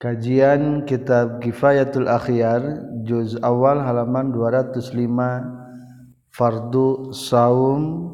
[0.00, 4.96] Kajian Kitab Kifayatul Akhyar juz awal halaman 205
[6.32, 8.08] Fardu saum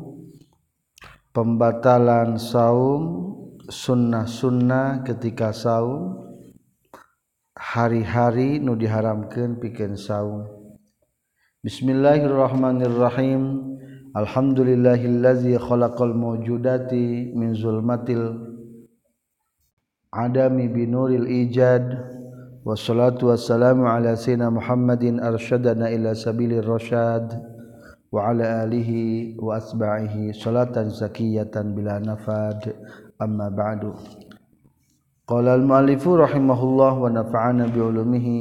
[1.30, 3.03] pembatalan saum
[3.71, 6.27] sunnah-sunnah ketika saum
[7.54, 10.43] hari-hari nu diharamkan piken saum.
[11.63, 13.63] Bismillahirrahmanirrahim.
[14.11, 18.45] Alhamdulillahillazi khalaqal mawjudati min zulmatil
[20.16, 21.84] adami binuril ijad.
[22.65, 27.30] Wassalatu wassalamu ala sayyidina Muhammadin arsyadana ila sabilir rasyad
[28.11, 32.74] wa ala alihi wa asba'ihi salatan zakiyatan bila nafad.
[33.21, 33.95] Amma ba'du.
[35.29, 38.38] Qala al muallifu rahimahullah wa nafa'ana bi ulumihi.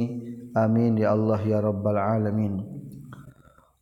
[0.56, 2.64] Amin ya Allah ya rabbal alamin.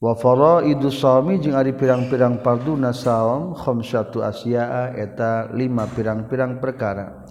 [0.04, 7.24] Wa faraidu sawmi jeung ari pirang-pirang parduna saum khamsatu asya'a eta lima pirang-pirang perkara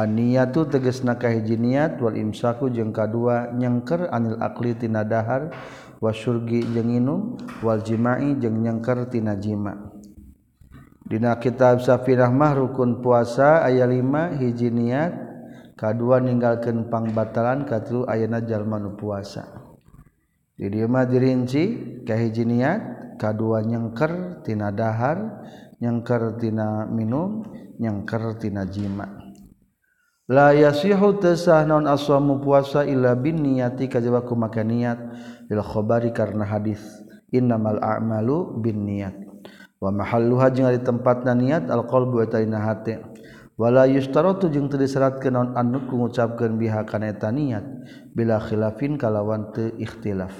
[0.00, 5.52] aniatu teges nakahhiji niat wal imsaku jeung kadua nyengker anil akli tina dahar
[6.00, 7.20] wasurgi jeung inum
[7.60, 9.92] wal jima'i jeung nyengker tina jima.
[11.04, 15.12] Dina kitab Safirah mah rukun puasa aya 5 hiji niat
[15.76, 19.44] kadua ninggalkeun pangbatalan katilu ayana jalmanu puasa.
[20.54, 21.64] Di dieu mah dirinci
[22.04, 22.80] kahiji niat
[23.20, 25.44] kadua nyengker tina dahar
[25.80, 27.44] nyengker tina minum
[27.80, 29.19] nyengker tina jima'
[30.30, 35.02] la yasihu tesah non aswamu puasa illa bin niyati kajabaku maka niat
[35.50, 36.78] lil khabari karena hadis
[37.34, 39.26] innamal a'malu bin niat.
[39.82, 43.02] Wa mahalluha jeung ari tempatna niat al qalbu wa taina hate
[43.58, 47.66] wala yustaratu jeung teu disaratkeun naun annut ngucapkeun biha kana eta niat
[48.14, 50.32] bila khilafin kalawan teu ikhtilaf.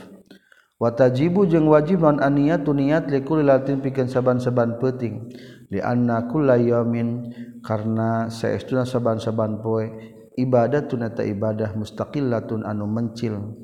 [0.78, 5.34] Wa tajibu jeung wajib naon aniatu niat likul latin pikeun saban-saban penting
[5.70, 7.30] liannakullamin
[7.62, 9.86] karena saestuna saban-saban poe
[10.34, 13.54] ibadah tunata ibadah mustaqillatun anu mencil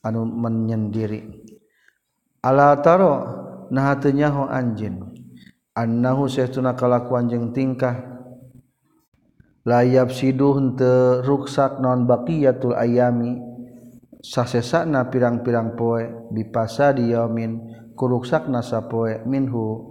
[0.00, 1.44] anu menyendiri.
[2.40, 3.14] Ala taro
[3.68, 5.04] nah hatunya anjin
[5.76, 8.08] annahu saestuna kalakuan jeung tingkah.
[9.60, 13.36] Layap siduh henteu ruksak non baqiyatul ayami
[14.24, 17.60] sasesana pirang-pirang poe bipasa diyamin
[17.92, 19.89] kuruksak nasa poe minhu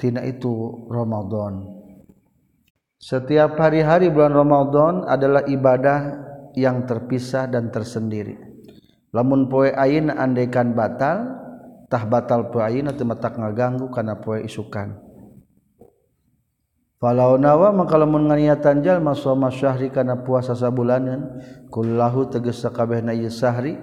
[0.00, 1.76] minhutina itu Romadhon
[3.00, 6.20] Setiap hari-hari bulan Ramadan adalah ibadah
[6.52, 8.36] yang terpisah dan tersendiri.
[9.16, 11.32] Lamun poe ayeuna andaikan batal,
[11.88, 15.00] tah batal poe ayeuna teu matak ngaganggu kana poe isukan.
[17.00, 21.40] Falau nawa maka lamun nganiatan jalma soma syahri kana puasa sabulanan
[21.72, 23.80] kullahu tegas sakabehna ieu sahri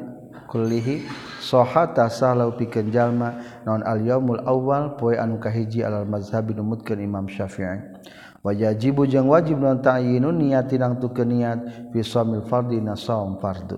[0.47, 1.03] kullihi
[1.43, 7.03] soha tasah lau pikeun jalma naon al yaumul awal poe anu kahiji alal mazhabi numutkeun
[7.03, 7.99] Imam Syafi'i.
[8.47, 11.59] Wajibu jeung wajib non ta'yinun niat tinangtukeun niat
[11.91, 13.75] fi shaumil fardhi na shaum fardu.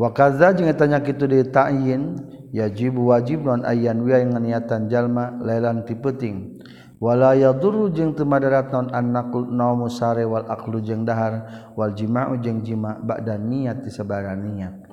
[0.00, 2.16] Wa kadza jeung eta nya kitu di ta'yin
[2.56, 6.56] yajibu wajib non ayyan wi niatan jalma lailan ti peuting.
[7.04, 12.40] Wala yadurru jeung teu madarat naon annaqul naumu sare wal aqlu jeung dahar wal jima'u
[12.40, 14.83] jeung jima' ba'da niat ti niat.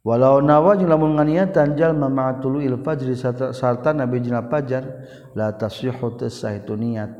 [0.00, 3.16] walau nawa lamun nganiatan jalma ma'atulu il fajri
[3.52, 4.84] sarta nabi jina fajar
[5.36, 7.10] la tasyihu tasaitu niat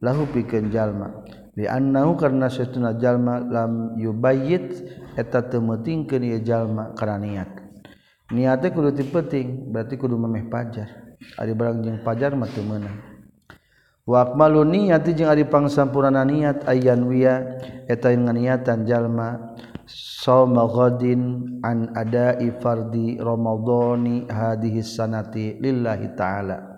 [0.00, 1.24] lahu pikeun jalma.
[1.58, 4.86] Li annahu karna satuna jalma lam yubayyit
[5.18, 7.50] eta teu meutingkeun ieu jalma kana niat
[8.30, 12.94] niate kudu ti penting berarti kudu memeh pajar ari barang jeung pajar mah teu meunang.
[14.06, 19.49] Wa akmalu niyati jeung ari pangsampurna niat ayyan wiya eta nganiatan jalma
[19.90, 26.70] sauma ghadin an ada'i fardi ramadhani hadhihi sanati lillahi ta'ala.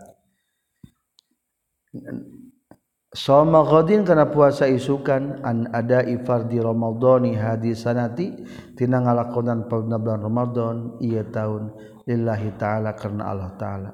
[3.13, 8.33] Somadin karena puasa isukan an ada ifar di Romadhoni hadis sanati
[8.73, 11.77] tina ngalakonan pada bulan Ramadan ia tahun
[12.09, 13.91] lillahi ta'ala karena Allah ta'ala.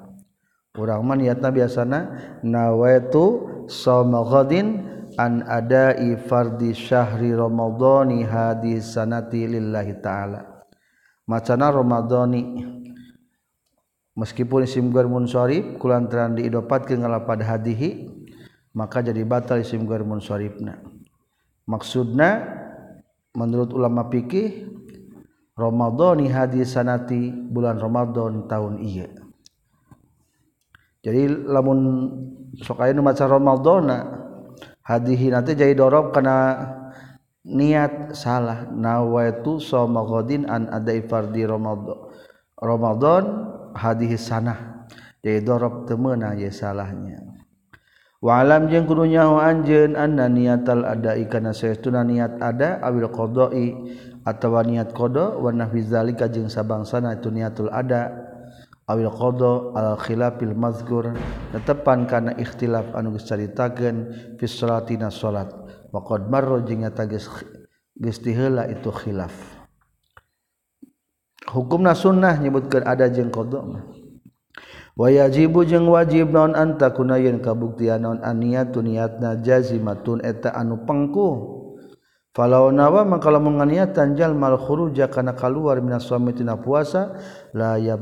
[0.78, 1.98] Orang man niatna biasana
[2.46, 10.40] nawaitu somadin an ada ifar di syahri Romadhoni hadis sanati lillahi ta'ala.
[11.26, 12.62] Macana Romadhoni
[14.14, 18.06] meskipun isim garmun syarif kulantaran diidopatkeun ngalapad hadihi
[18.78, 20.78] maka jadi batal isim ghair munsharifna.
[21.66, 22.46] Maksudna
[23.34, 24.70] menurut ulama fikih
[25.58, 29.10] Ramadhani hadis sanati bulan Ramadan tahun iya
[31.02, 31.78] jadi lamun
[32.62, 33.98] sok aya maca Ramadhana
[34.88, 36.56] hadihi nanti jadi dorob karena
[37.44, 38.64] niat salah.
[38.72, 42.08] Nawaitu somagodin an adai fardi Ramadan.
[42.56, 43.24] Ramadan
[43.76, 44.88] hadihi sanah.
[45.20, 47.20] Jadi dorob temena ya salahnya.
[48.18, 53.94] Walam jeung kudu nyaho anjeun anna niatal adai kana saestuna niat ada abil qada'i
[54.26, 58.27] atawa niat qada wa nahwi zalika jeung sabangsana itu niatul ada'
[58.88, 61.12] awil qada ala khilafil mazkur
[61.52, 63.96] netepan kana ikhtilaf anu geus caritakeun
[64.40, 65.52] fi sholatina salat.
[65.92, 67.28] Wa qad marra jeung eta geus
[68.00, 69.36] geus itu khilaf.
[71.48, 73.60] Hukumna sunnah nyebutkeun ada jeung qada.
[73.60, 73.84] Mah
[74.98, 81.60] wa yajibu jeung wajib naon anta kunayeun kabuktian naon aniyatu niatna jazimatun eta anu pengku.
[82.36, 87.18] Falau nawa maka lamun nganiatan jalma khuruja kana kaluar minas suami tina puasa
[87.50, 87.98] la yab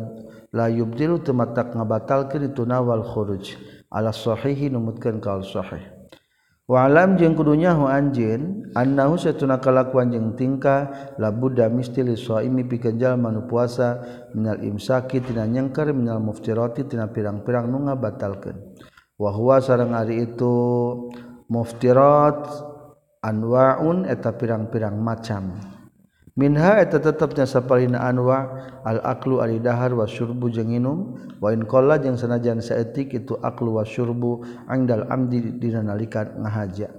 [0.57, 3.61] la yubdilu tematak ngabatalkeun itu nawal khuruj.
[3.93, 5.93] Ala sahihi numutkeun kaul sahih.
[6.67, 12.67] Wa alam jeung kudunya hu anjeun annahu satuna kalakuan jeung tingkah la budda mistili shaimi
[12.67, 14.03] pikeun jalma nu puasa
[14.35, 18.57] minal imsaki tina nyengker minal muftirati tina pirang-pirang nu ngabatalkeun.
[19.15, 20.57] Wa huwa sareng ari itu
[21.47, 22.51] muftirat
[23.23, 25.76] anwaun eta pirang-pirang macam.
[26.37, 30.99] minha eta tetepnya sapalina anwa al-aklu ari dahar wa syurbu jeung nginum
[31.41, 36.93] wa in qalla jeung sanajan saeutik itu aklu wa syurbu angdal amdi dina nalika ngahaja.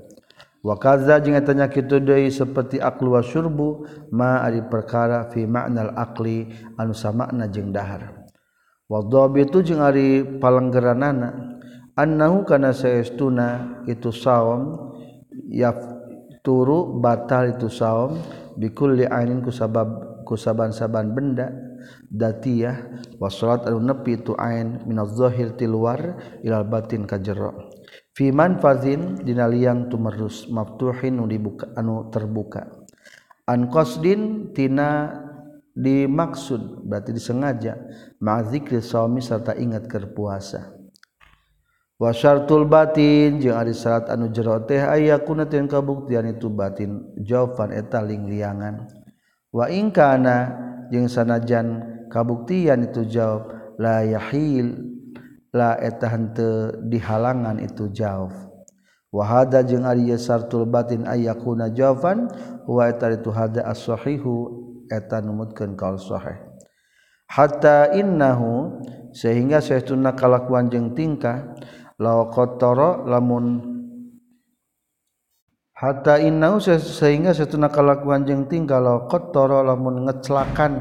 [0.66, 5.46] Wa kadza jeung eta nya kitu deui saperti aklu wa syurbu ma ari perkara fi
[5.46, 8.26] ma'nal akli anu samakna jeung dahar.
[8.90, 11.62] Wa dhabitu jeung ari palenggeranana
[11.94, 14.92] annahu kana saestuna itu saum
[15.54, 15.78] yaf
[16.42, 18.18] turu batal itu saum
[18.58, 18.98] bikul
[19.46, 21.48] ku sabab ku saban-saban benda
[22.12, 27.72] datiyah wa salat anu nepi tu ain minaz zahir ti luar ilal batin ka jero.
[28.18, 32.66] Fi manfazin dina liang tumerus maftuhin nu dibuka anu terbuka.
[33.48, 35.24] An qasdin tina
[35.78, 37.78] dimaksud berarti disengaja
[38.20, 40.77] ma'zikri saumi serta ingat ke puasa.
[41.98, 47.74] wasartul batin jeung ari syarat anu jero teh aya kuna teh kabuktian itu batin jawaban
[47.74, 48.86] eta lingliangan
[49.50, 50.54] wa in kana
[50.94, 51.82] jeung sanajan
[52.14, 53.50] kabuktian itu jawab
[53.82, 54.88] la yahil
[55.54, 58.34] la eta henteu dihalangan itu jawab.
[59.08, 62.28] Wa hada jeung ari syartul batin aya kuna jawaban
[62.68, 64.52] wa eta itu hada as-sahihu
[64.92, 66.38] eta numutkeun kaul sahih.
[67.28, 68.84] Hatta innahu
[69.16, 71.56] sehingga saestuna kalakuan jeung tingkah
[71.98, 73.46] lakottoro lamun
[75.74, 80.74] hatta innau sehingga setuna kalakuan jeung tinggal lakottoro lamun ngecelakan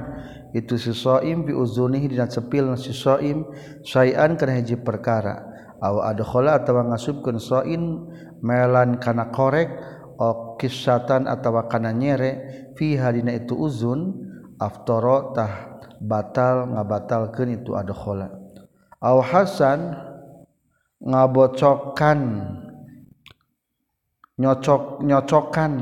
[0.56, 3.44] itu si soim bi uzunih dina cepil si soim
[3.84, 5.52] sayan kana hiji perkara.
[5.76, 8.08] Aw adkhala atawa ngasubkeun soin
[8.40, 9.68] melan kana korek
[10.16, 14.16] o kisatan atawa kana nyere fi hadina itu uzun
[14.56, 18.32] aftoro tah batal ngabatalkeun itu adkhala.
[19.04, 19.92] Aw hasan
[21.00, 22.20] ngabocokan
[24.36, 25.72] nyocok nyocokan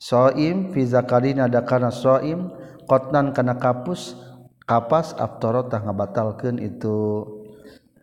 [0.00, 2.48] soim fi zakarina da kana soim
[2.88, 4.16] qatnan kana kapus
[4.62, 7.26] kapas aftara tah ngabatalkeun itu.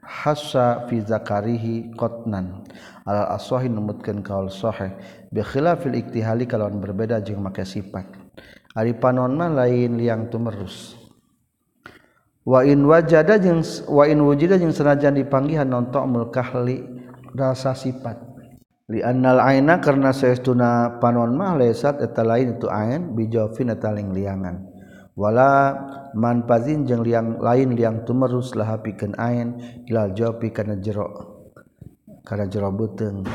[0.09, 2.65] Hasa fi zakarihi qatnan.
[3.05, 4.97] Al aswahi numutkeun kaul sahih.
[5.29, 8.09] Bi khilafil iktihali kalawan berbeda jeung make sifat.
[8.73, 10.98] Ari panon mah lain liang tumerus.
[12.49, 13.37] Wa wajada
[13.85, 16.81] wa wujida jeung senajan dipanggihan nontok mulkahli
[17.37, 18.17] rasa sifat.
[18.89, 24.09] Li annal aina karena saestuna panon mah lesat eta lain itu ain bijofin eta ling
[24.17, 24.65] liangan.
[25.13, 25.77] Wala
[26.13, 31.05] manpazin jeung liang lain liang tumerus lah pikeun ain ilal jopi kana jero
[32.25, 33.25] kana jero beuteung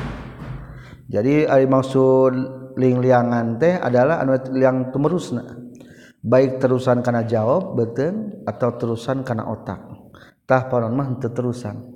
[1.07, 2.33] jadi ari maksud
[2.75, 5.64] ling liangan teh adalah anu liang tumerusna
[6.25, 11.93] baik terusan karena jawab beten atau terusan karena otaktah panon mah terusan.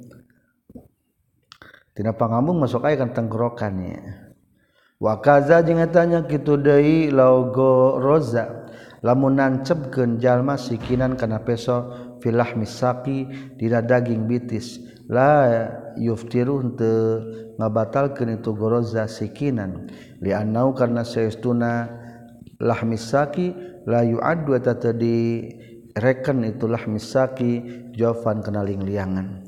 [1.97, 4.29] Tidak pangambung masuk air kan tenggorokannya
[4.99, 8.67] wakaza jeung tanya kitu deui laugo roza.
[8.99, 11.87] Lamun nancepkeun jalma sikinan kana peso
[12.19, 14.75] filah misaki dina daging bitis.
[15.07, 17.23] La yuftiru henteu
[17.55, 19.87] ngabatalkeun itu goroza sikinan.
[20.19, 21.87] Liannau karna saestuna
[22.59, 23.55] lahmisaki
[23.87, 25.47] layu adu tadi
[25.95, 29.43] reken itulah misaki jawaban kenaling liangan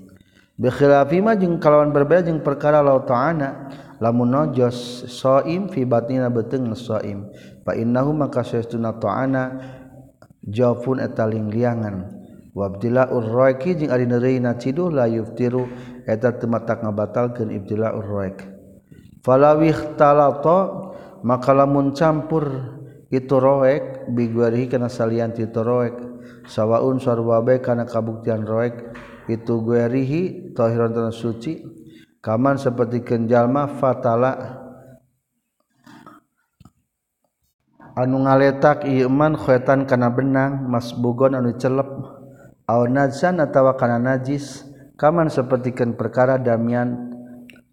[0.60, 6.76] bikhilafi ma jeung kalawan berbeda jeung perkara laut ta'ana lamun najos shaim fi batina beteung
[6.78, 7.32] shaim
[7.66, 9.44] fa innahu maka saytuna ta'ana
[10.46, 12.22] jawabun eta ling liangan
[12.52, 15.66] wabdila urraiki jeung ari neureuna ciduh la yuftiru
[16.04, 18.44] eta teu matak ngabatalkeun ibtila urraik
[19.24, 22.81] falawih talata maka lamun campur
[23.12, 26.00] itu roek biguarihi kana salian ti roek.
[26.48, 28.96] Sawaun sarwabe kana kabuktian roek.
[29.28, 31.60] Itu guerihi tahiran tanah suci.
[32.24, 34.64] Kaman seperti kenjalma fatala.
[38.00, 41.92] Anu ngaletak ieu man khoetan kana benang masbugon anu celep.
[42.64, 44.64] Aw nazan atawa kana najis.
[44.96, 47.12] Kaman sapertikeun perkara damian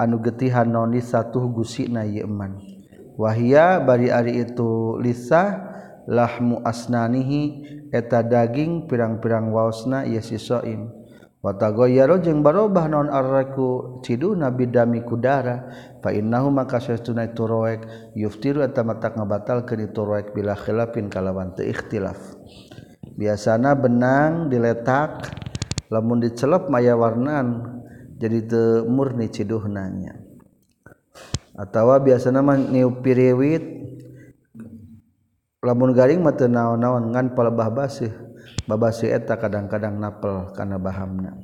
[0.02, 2.77] anu getihan noni satu gusina ieu iman
[3.18, 5.74] wahia bari ari itu lisah
[6.06, 10.94] lahmu asnanihi eta daging pirang-pirang waosna Yesus soim.
[11.38, 15.70] Watagoyaro jeung barobah non arraku cidu nabi dami kudara
[16.02, 17.86] fa innahu maka sesuna itu roek
[18.18, 22.18] yuftiru eta matak ngabatalkeun itu roek bila khilafin kalawan teu ikhtilaf.
[23.14, 25.30] Biasana benang diletak
[25.94, 27.78] lamun dicelep maya warnaan
[28.18, 30.27] jadi teu murni ciduhnanya
[31.58, 33.62] atawa biasa nama niupiriwit
[35.66, 38.14] lamun garing mata naon-naon ngan palebah basih
[38.70, 41.34] babasi eta kadang-kadang napel karena bahamna.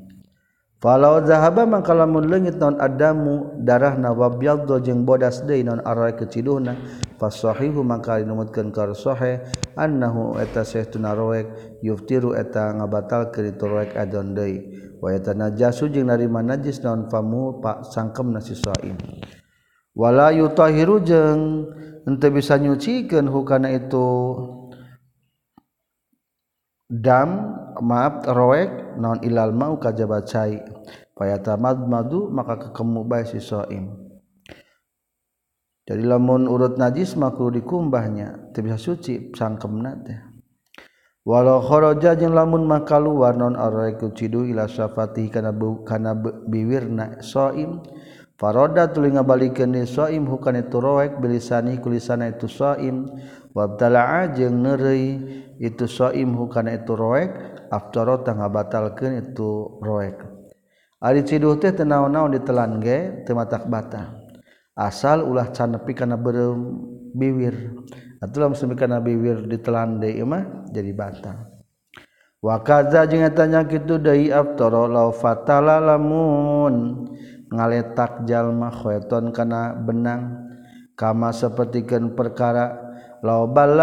[0.85, 6.77] Falau zahaba mangka lamun leungit naon adamu darah nawabyaddo jeung bodas deui naon arai keciduhna.
[7.17, 9.41] Fasahihu mangka numutkeun ka sahih
[9.81, 14.77] annahu eta sahtuna roek yuftiru eta ngabatalkeun itu roek adon deui.
[15.01, 19.01] Wa eta najasu jeung narima najis naon famu pak sangkem nasi saim.
[19.95, 21.71] Wala yutahiru jeung
[22.05, 24.11] henteu bisa nyucikeun hukana itu.
[26.85, 30.61] Dam maaf roek non ilal mau kajabat cai
[31.17, 34.05] paya tamad madu maka kekemu bae si soim.
[35.85, 38.53] Jadi lamun urut najis makruh dikumbahnya.
[38.53, 40.21] Teu bisa suci sangkemna teh
[41.25, 45.57] walau kharaja jeung lamun maka luar non arek cidu ila syafati kana
[45.89, 47.81] kana biwirna soim
[48.35, 53.07] faroda tuli ngabalikeun ni saim hukana itu roek bilisani kulisana itu shaim
[53.55, 55.23] wabtala'a jeung neureuy
[55.63, 57.31] itu saim hukana itu roek
[57.71, 60.19] aftara tangga ngabatalkeun itu roek.
[61.05, 64.19] Ari ciduh teh teu naon-naon ditelan ge teu matak bata
[64.75, 66.81] asal ulah can nepi kana beureum
[67.15, 67.77] biwir.
[68.25, 71.55] Atuh lamun sampe kana biwir ditelan deui mah jadi batal
[72.41, 77.05] wa kadza jeung eta nya kitu deui aftara law fatala lamun.
[77.55, 80.51] ngaletak jalma khoeton kana benang.
[80.95, 82.95] Kama sapertikeun perkara
[83.25, 83.41] la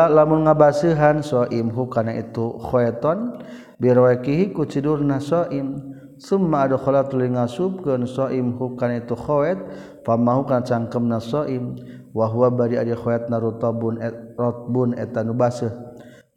[0.08, 3.42] lamun ngabaseuhan soimhu kana itu khoeton
[3.82, 5.98] birwakihi ku cidurna soim.
[6.22, 9.58] Summa adkhala li ngasubkeun soimhu kana itu khoet
[10.06, 11.75] pamahu kana cangkemna soim.
[12.13, 15.72] Wa huwa bari adi khoet narutabun et, rotbun etanu baseuh.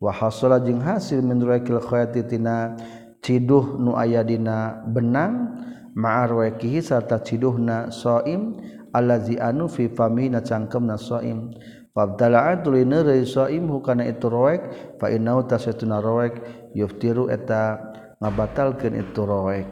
[0.01, 2.75] Wa hasala jeung hasil min rwakil khoeti tina
[3.21, 5.61] ciduh nu aya dina benang.
[5.95, 8.59] ma'arwakihi sarta ciduhna soim
[8.91, 11.55] allazi anu fi famina cangkemna soim.
[11.95, 14.67] Fabdala'at tuluy neureui soim hukana itu roek
[14.99, 16.43] fa innau tasatuna roek
[16.75, 17.79] yuftiru eta
[18.19, 19.67] ngabatalkeun itu roek.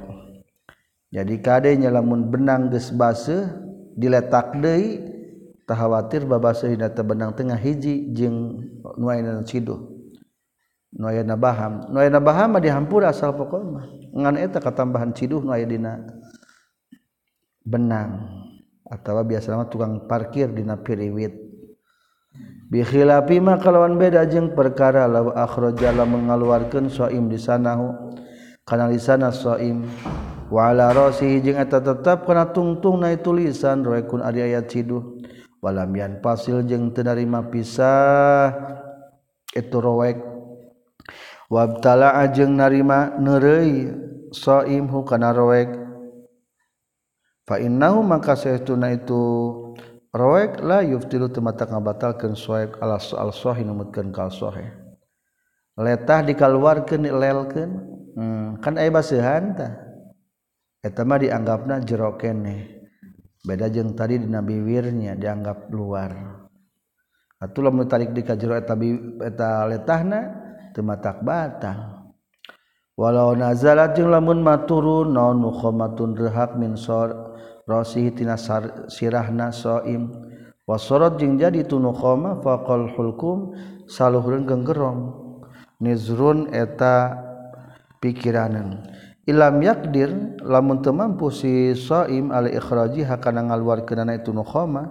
[1.13, 3.51] Jadi kadenya lamun benang geus baseuh
[3.99, 5.03] diletak deui
[5.69, 8.65] tah khawatir babaseuh teh benang tengah hiji jeung
[8.97, 9.92] nu aya ciduh.
[10.93, 16.05] na Baham na Bahama dihampura asal pokokmah ngan eta katambahan ciduh nu aya dina
[17.65, 18.29] benang.
[18.93, 21.33] Atawa biasa mah tukang parkir dina piriwit.
[22.69, 28.13] Bikhilafi ma kalawan beda jeung perkara law akhraja la mengeluarkeun shaim di sanahu.
[28.69, 29.89] Kana lisana shaim
[30.53, 35.01] wa ala rasihi jeung eta tetep kana tungtung na tulisan roekun ari aya ciduh.
[35.65, 38.53] Walam yan pasil jeung teu narima pisah.
[39.57, 40.32] Itu roek
[41.53, 43.93] wabtala ajeng narima nerei
[44.33, 45.69] soimhu kana roek
[47.45, 49.21] fa innahu maka saytuna itu
[50.17, 54.73] roek la yuftilu temata ngabatalkeun soek ala soal sahih numutkeun kal sahih
[55.77, 57.71] letah dikaluarkeun lelkeun
[58.17, 58.61] hmm.
[58.61, 59.73] kan aya baseuhan tah.
[60.83, 62.83] Eta mah dianggapna jero keneh.
[63.43, 66.43] Beda jeung tadi dina biwirnya dianggap luar.
[67.43, 68.75] Atuh lamun tarik di kajero eta
[69.23, 70.21] eta letahna
[70.73, 72.09] tematak batal
[72.99, 77.37] walau nazalat jeung lamun maturun naon mukhamatun rehak min sor
[77.69, 78.37] rasihi tina
[78.91, 80.11] sirahna soim.
[80.63, 83.51] Wasorot jeung jadi tu nukhama faqal hulkum
[83.91, 85.01] saluhreun genggerong.
[85.83, 87.19] Nizrun eta
[87.99, 88.87] pikiranan
[89.27, 94.87] ilam yakdir lamun teu mampu si soim al ikhraji hakana ngaluarkeunana itu nukhama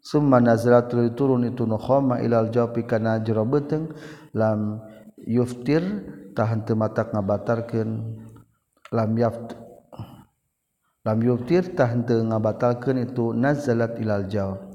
[0.00, 3.92] summa nazalat turun itu nukhama ilal jawfi kana jero beteng
[4.32, 4.80] lam
[5.26, 5.82] yuftir
[6.36, 7.88] tahan temata ngabatarkan
[8.92, 9.56] lam yaft
[11.04, 14.70] lam yuftir tahan te ngabatalkan itu nazalat ilal jaw.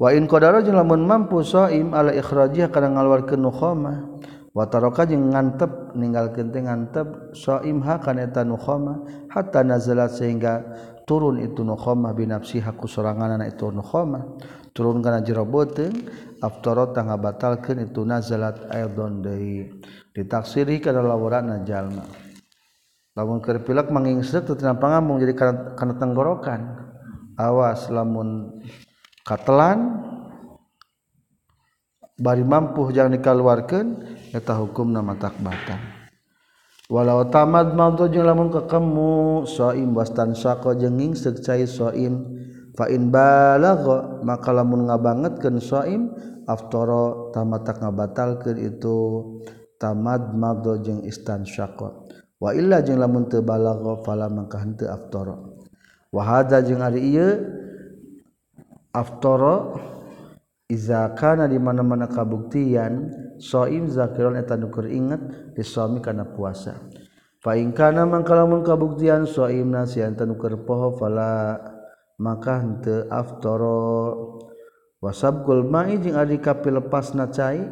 [0.00, 4.16] Wa in qadara jeung lamun mampu shaim ala ikhrajih kana ngaluarkeun nukhama
[4.56, 10.64] wa taraka jeung ngantep ninggalkeun teh ngantep shaim ha kana eta nukhama hatta nazalat sehingga
[11.04, 14.24] turun itu nukhama binafsiha ku soranganna itu nukhama
[14.72, 16.10] turun kana jero beuteung
[16.40, 19.68] aftara tangga batalkeun itu nazalat aidon deui.
[20.10, 22.02] Ditaksiri kana lawuranna jalma
[23.18, 26.60] lamun keur pilek manging seuk teu pangamung jadi kana kana tenggorokan
[27.36, 28.62] awas lamun
[29.26, 30.00] katelan
[32.16, 33.86] bari mampu jangan dikaluarkan
[34.32, 35.82] eta hukum nama tak batang
[36.88, 42.39] walau tamad mampu jeung lamun kekemu soim bastan sako jenging sekcai soim.
[42.76, 46.02] fain balagha maka lamun ngabangetkeun shaim
[46.46, 48.98] aftara tamatak ngabatalkeun itu
[49.80, 51.88] tamad madho jeung istansyaqa
[52.40, 55.36] wa illa jeung lamun teu balagha fala mangka henteu aftara.
[56.10, 57.38] Wa hadza jeung ari ieu
[58.90, 59.78] aftara
[60.66, 66.82] iza kana di mana-mana kabuktian shaim zakiron eta nukur inget di suami kana puasa.
[67.38, 71.62] Fa in kana mangka lamun kabuktian shaim nasian nukur poho fala
[72.20, 74.36] maka hente aftoro
[75.00, 77.64] wasabkul ma'i jeung kapi lepas cai.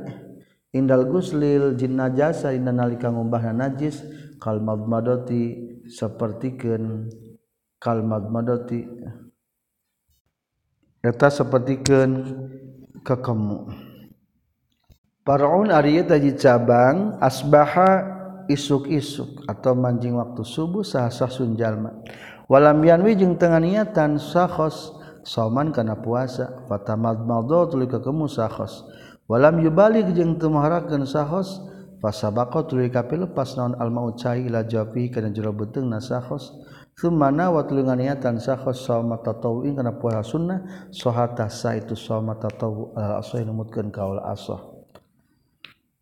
[0.68, 4.00] Indal guslil jin najasa inna nalika ngumbahna najis.
[4.40, 7.08] Kal madmadoti sapertikeun
[7.76, 8.84] kal madmadoti.
[11.04, 12.12] Eta sapertikeun
[13.06, 13.58] kekemu
[15.28, 18.16] Paraun Arya taji cabang asbaha
[18.48, 22.00] isuk-isuk atau manjing waktu subuh sah-sah sunjalma.
[22.48, 26.64] walam yanwi jeung tengah niatan sahos sauman kana puasa.
[26.64, 28.88] Fatamad maddo tuluy ka kemu sahos
[29.28, 31.60] walam yubalik jeung teu maharakeun sahos
[32.00, 36.56] fasabaqa tuluy ka pilepas naon al maut cai ila jafi kana jero beuteungna sahos
[36.96, 42.40] sumana wa tuluy nganiatan sahos sauma tatawuin kana puasa sunnah sahata eh, sa itu sauma
[42.40, 44.80] tatawu al asah numutkeun kaul asah.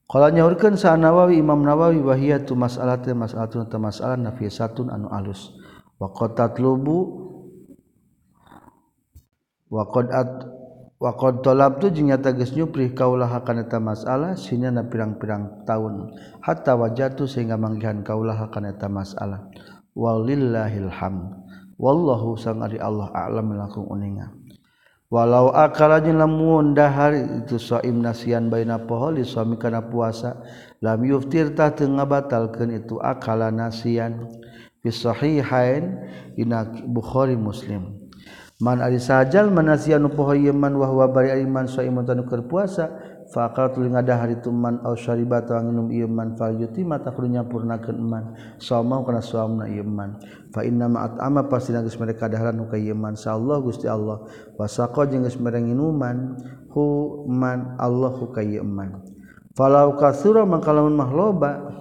[0.07, 5.51] Kalau nyahurkan sah Nawawi Imam Nawawi wahiyatu masalah mas'alatun tamasalah nafiyatun anu alus.
[5.97, 7.25] waqad tatlubu
[9.73, 10.33] waqad at
[10.97, 16.13] waqad talabtu jeung nyata geus nyuprih kaulah akan eta masalah sinyana pirang-pirang taun.
[16.41, 19.49] Hatta wajatu sehingga manggihan kaulah akan eta masalah.
[19.97, 21.45] Walillahil hamd.
[21.77, 24.33] Wallahu sang ari Allah a'lam lakum uninga.
[25.07, 30.41] Walau akala jeung lamun dahar itu shaim nasian baina poho li suami kana puasa
[30.83, 34.27] lam yuftir tah teu ngabatalkeun itu akala nasian.
[34.87, 36.07] bisahihain
[36.39, 38.07] dina Bukhari Muslim.
[38.57, 42.49] Man ari sajal manasian poho ieu man wa huwa bari ari man saimun tanu keur
[42.49, 42.89] puasa
[43.29, 47.13] fa aqaltu lingadah hari tu man au syariba tu nginum ieu man fal yuti mata
[47.13, 48.33] kudu nyampurnakeun man.
[48.57, 50.17] Saumau kana saumna ieu man.
[50.57, 53.13] Fa inna ma at'ama pasina geus mereka dahran ka ieu man.
[53.13, 54.25] Insyaallah Gusti Allah.
[54.57, 56.41] Wasaqa jeung geus mere nginuman
[56.73, 59.05] hu man Allahu ka ieu man.
[59.53, 61.77] Falau kasura mangkalamun mahloba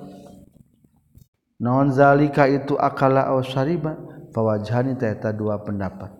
[1.59, 3.95] naonzalika itu akala ausariba
[4.35, 6.11] fawajhani taeta dua pendapat.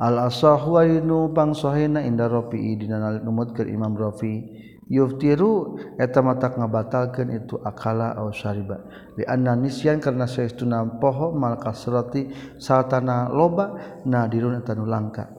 [0.00, 4.48] Al asahwa yunu pang sahina inda rafi'i dina numutkeun Imam Rafi'
[4.90, 8.80] yuftiru eta mata ngabatalkeun itu akala ausariba
[9.14, 15.30] li anna nisyan karna saestuna poho mal kasrati satana loba nadirun eta nu langka.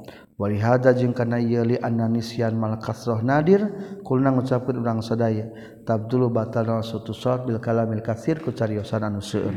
[0.42, 3.62] walihada jeung kana yeli ananisian mal kasroh nadir
[4.02, 5.54] kulna ngucapkeun urang sadaya
[5.86, 9.54] tabdulu batal satu shot bil kalamil kasir ku cariosan anu seueur.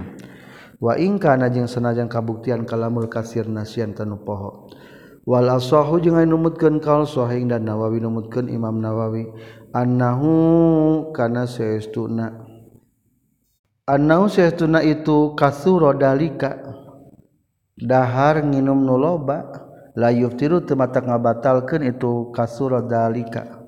[0.77, 4.68] Wa ing kana jeung sanajan kabuktian kalamul kasir nasian tanu poho.
[5.25, 9.25] Wal asahu jeung numutkeun kaul sahih dan Nawawi numutkeun Imam Nawawi
[9.73, 12.44] annahu kana saestuna.
[13.88, 16.61] Annahu saestuna itu kasuro dalika
[17.81, 19.63] dahar nginum nu loba.
[19.94, 23.62] layuf tiru temata ngabatalkan itu kasur dalika.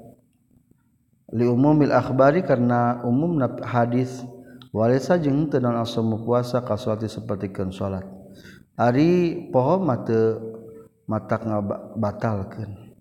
[1.34, 4.22] Li umumil akhbari karena umum hadis.
[4.76, 8.04] Walesa jeung teu naon asum puasa kasuati sapertikeun salat
[8.76, 10.36] ari poho mata
[11.08, 12.92] matak ngabatalkeun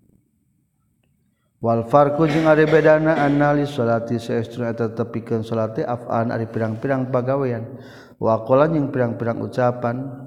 [1.59, 7.67] wal farqu jeung ari bedana annali salati saestuna eta tepikeun salate afan ari pirang-pirang pagawean.
[8.23, 10.24] Wa qolan jeung pirang-pirang ucapan.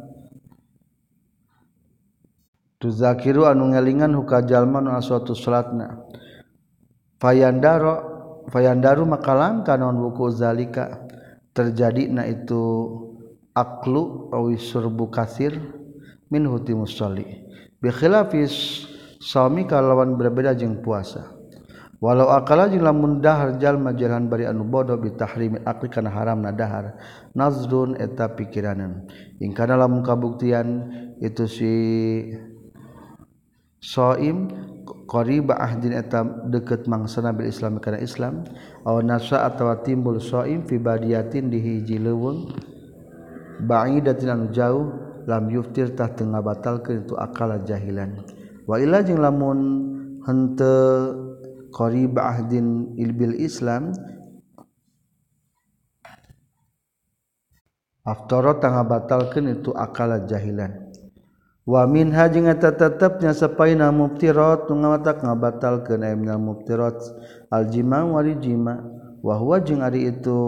[2.78, 6.02] tuzakiru anu ngelingan huka jalma nu aswatu salatna
[7.18, 7.94] fayandaro
[8.48, 11.04] fayandaru makalang non buku zalika.
[11.58, 12.86] Terjadi na itu
[13.50, 15.58] aklu awi surbu kasir
[16.30, 17.26] min huti musalli.
[17.82, 18.86] Bi khilafis
[19.18, 21.34] sami kalawan berbeda jeung puasa.
[21.98, 26.14] Walau akala jeung lamun dahar jalma jalan bari anu bodoh bi tahrimi akli kana
[26.54, 26.94] dahar
[27.34, 29.10] nazrun eta pikiranan
[29.42, 31.72] ingkana lamun kabuktian itu si
[33.78, 34.50] soim
[35.08, 38.44] qariba ahdin eta deket mangsa nabil Islam kana Islam.
[38.84, 42.52] Aw nasa atawa timbul soim fi badiyatin di hiji leuweung.
[43.58, 44.86] Ba'idatin anu jauh
[45.26, 48.22] lam yuftir tah teu ngabatalkeun itu akala jahilan.
[48.68, 49.58] Wa illa jeung lamun
[50.22, 51.26] henteu
[51.72, 53.92] qariba ahdin ilbil Islam
[58.08, 60.88] aftara tengah batalkan itu akala jahilan.
[61.68, 66.96] wamin hajing eta tetepnya sapaina muftirat ngawata ngabatal ke naimna muftirot
[67.52, 68.81] aljima wali jima
[69.20, 70.40] wahwa jeung ari itu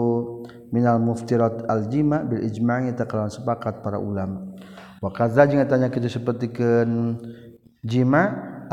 [0.73, 4.49] minal muftirat aljima bil ijma'i takalawan sepakat para ulama.
[4.97, 7.21] Wa kadza jeung tanya kitu sapertikeun
[7.85, 8.23] jima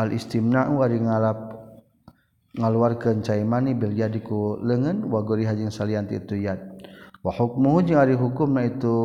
[0.00, 1.52] al istimna'u ari ngalap
[2.56, 6.64] ngaluarkeun cai mani bil yadi ku leungeun wa gori hajing salian itu yad.
[7.20, 8.96] Wa hukmuhu jeung ari hukumna itu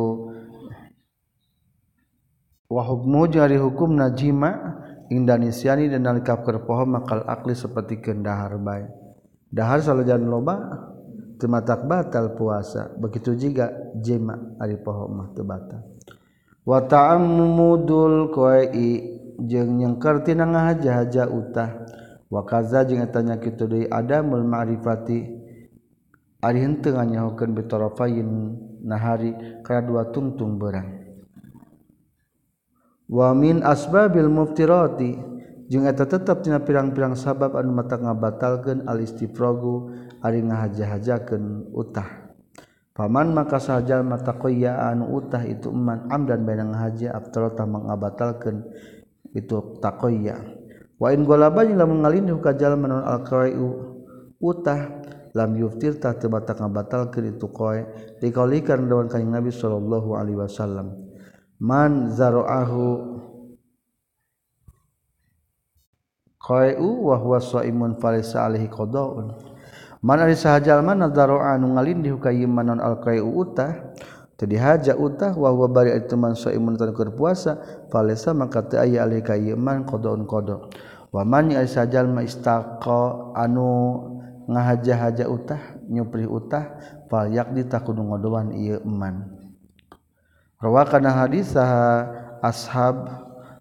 [2.74, 8.58] wa hukmuhu jeung ari hukumna jima indanisyani dan nalika keur poho makal akli seperti kendahar
[8.58, 8.90] bae.
[9.54, 10.58] Dahar salajan loba
[11.38, 12.90] teu matak batal puasa.
[12.98, 13.70] Begitu juga
[14.02, 15.86] jima ari poho mah teu batal.
[16.66, 18.90] Wa ta'ammudul qai'i
[19.38, 21.70] jeung nyengker tina ngahaja-haja utah.
[22.26, 25.22] Wa kaza jeung eta nya kitu deui adamul ma'rifati
[26.42, 28.30] ari henteu nganyahokeun bitarafayin
[28.82, 31.03] nahari kana dua tungtung berang
[33.08, 35.16] wamin asbabil muftiroti
[35.68, 42.24] jeung eta tetep tina pirang-pirang sabab anu mata ngabatalkeun alistiprogu ari ngahaja-hajakeun utah.
[42.94, 48.62] Paman maka sahajal mata qoya anu utah itu eman amdan bana ngahaja aftarota mengabatalkeun
[49.34, 50.38] itu taqoya
[51.02, 53.98] wa in golaba jeung lamun ngalindih ka manun al qayyu
[54.38, 55.02] utah
[55.34, 57.82] lam yuftir ta teu ngabatalkeun itu qoe
[58.22, 61.13] dikaulikeun dawan kanjing Nabi sallallahu alaihi wasallam.
[61.60, 63.14] man zaroahu
[66.44, 69.32] qai'u wa huwa shaimun falisa alaihi qadaun.
[70.04, 73.72] Man ari sahajal man zaroa anu ngalindih ka manon al qai'u utah
[74.36, 77.56] teu dihaja utah wa huwa bari itu man shaimun tan keur puasa
[77.88, 80.60] falisa maka teu aya alaihi ka iman qadaun qada
[81.14, 83.70] wa man ari sahajal ma istaqa anu
[84.44, 86.76] ngahaja-haja utah nyupri utah
[87.08, 89.33] fal yakdi takudu ngodoan ieu iman
[90.64, 92.08] Rawakana hadis saha
[92.40, 93.04] ashab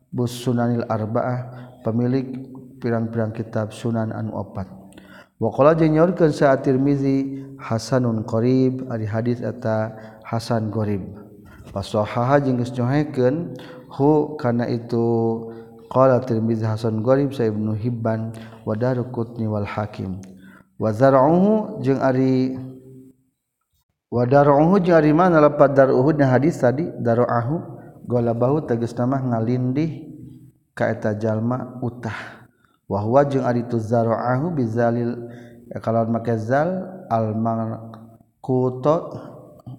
[0.07, 1.51] bus sunanil arba'ah
[1.83, 2.47] pemilik
[2.79, 4.71] pirang-pirang kitab sunan anu opat.
[5.35, 9.91] Waqala jeung nyaurkeun sa Tirmizi hasanun qarib ari hadis eta
[10.23, 11.03] hasan qarib.
[11.75, 13.59] Wasahaha jeung geus nyohekeun
[13.91, 15.03] hu kana itu
[15.91, 18.31] qala Tirmizi hasan qarib sa Ibnu Hibban
[18.63, 20.23] wa Darqutni wal Hakim.
[20.79, 22.55] Wa zar'uhu jeung ari
[24.13, 30.05] wadaruhu jeung ari mana lapat daruhu na hadis tadi daruahu golabahu tegas nama ngalindih
[30.77, 32.45] ka eta jalma utah.
[32.85, 35.17] Wa huwa jeung ari tu zaruahu bizalil
[35.81, 38.95] kalawan make zal al manquto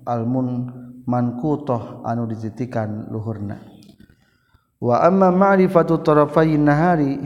[0.03, 0.83] al mun
[2.03, 3.63] anu dititikan luhurna.
[4.83, 7.23] Wa amma ma'rifatu tarafayn nahari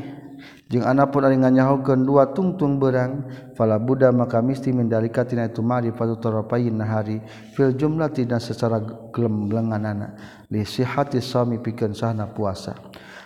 [0.77, 3.25] anakpun nyahukan dua tungtung berang
[3.57, 7.25] fala Buddha maka misti mendalikatina itu mari patutorpain nahari
[7.57, 8.77] fil jumlah tidak secara
[9.09, 10.13] gelemblengan anak
[10.53, 12.77] lisi hati suami pikeun sahna puasa.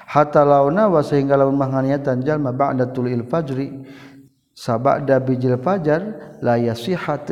[0.06, 3.82] Hatta launa wa sehingga laun mahaniatan jalma ba'da tulil fajri
[4.54, 7.26] sabada bijil fajar la yasihat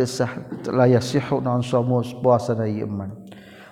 [0.72, 3.12] la yasihu non somus puasa na iman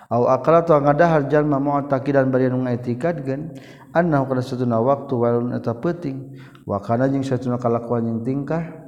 [0.09, 3.53] aw aqala tu ngadahar jalma mu'taqidan bari nu ngaitikadkeun
[3.93, 6.37] annahu kana satuna waktu walun eta peuting.
[6.65, 8.85] Wa kana jeung satuna kalakuan jeung tingkah.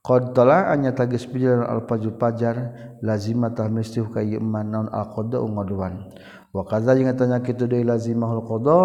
[0.00, 2.56] Qad tala'anya tagis pijiran al fajr fajar
[3.04, 6.08] lazima tah mesti ka ieu naon al qada ngaduan.
[6.56, 8.80] Wa kadza jeung eta nya kitu deui lazimahul qada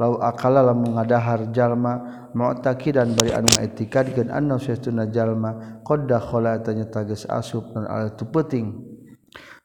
[0.00, 6.88] law akala lamun ngadahar jalma mu'taqidan bari anu etikadkeun anna satuna jalma qad dakhala tanya
[6.88, 8.72] tagis asub dan al tu peuting.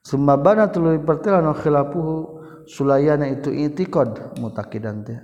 [0.04, 2.39] Summa bana tuluy pertelan khilafuhu
[2.70, 5.18] sulayana itu i'tiqad mutaqidan teh.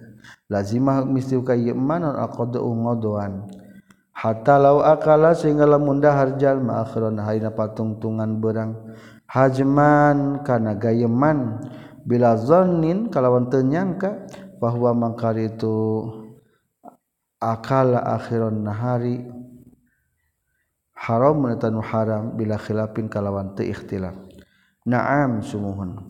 [0.49, 3.45] Lazimah mesti ka ieu man aqadu ngodoan.
[4.15, 8.97] Hatta law akala sehingga lamun dahar jalma akhiran hayna patungtungan berang.
[9.29, 11.61] Hajman kana gayeman
[12.05, 14.25] bila zannin kalawan teu nyangka
[14.61, 16.07] bahwa mangkar itu
[17.37, 19.25] akala akhiron nahari.
[20.95, 24.15] Haram menetanu haram bila khilafin kalawan teu ikhtilaf.
[24.85, 26.05] Na'am sumuhun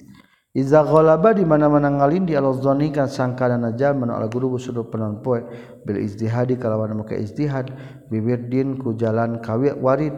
[0.56, 5.44] Iza ghalaba di mana-mana ngalindi al-zani kan sangkana jalma ala guru sudu penon poe.
[5.84, 7.76] Bil izdihadi kalawan make izdihad
[8.08, 10.16] biwirdin ku jalan kawi warid.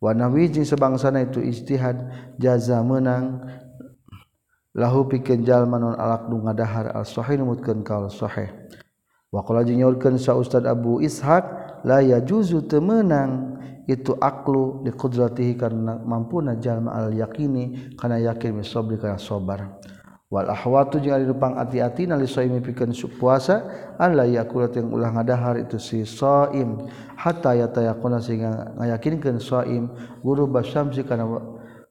[0.00, 2.08] Wa nawi jeung sebangsana itu izdihad
[2.40, 3.44] jaza menang.
[4.72, 8.48] Lahu pikeun jalma non alaq nu ngadahar al-sahih numutkeun kaul sahih
[9.28, 13.49] wa qala jeung nyaurkeun sa ustad Abu Ishaq la yajuzu temenang.
[13.88, 19.80] itu aklu di kudratihi karena mampu najal al yakini karena yakin misobri karena sobar
[20.30, 23.66] wal ahwatu jeung ari rupang ati-ati nali soimi pikeun puasa
[23.98, 26.86] alla yakulat yang ulah ngadahar itu si soim
[27.18, 29.90] hatta yatayakuna sehingga ngayakinkan soim
[30.22, 31.26] guru basyamsi karena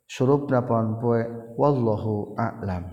[0.07, 1.21] surupna paon poe
[1.59, 2.87] wallahu a'lam.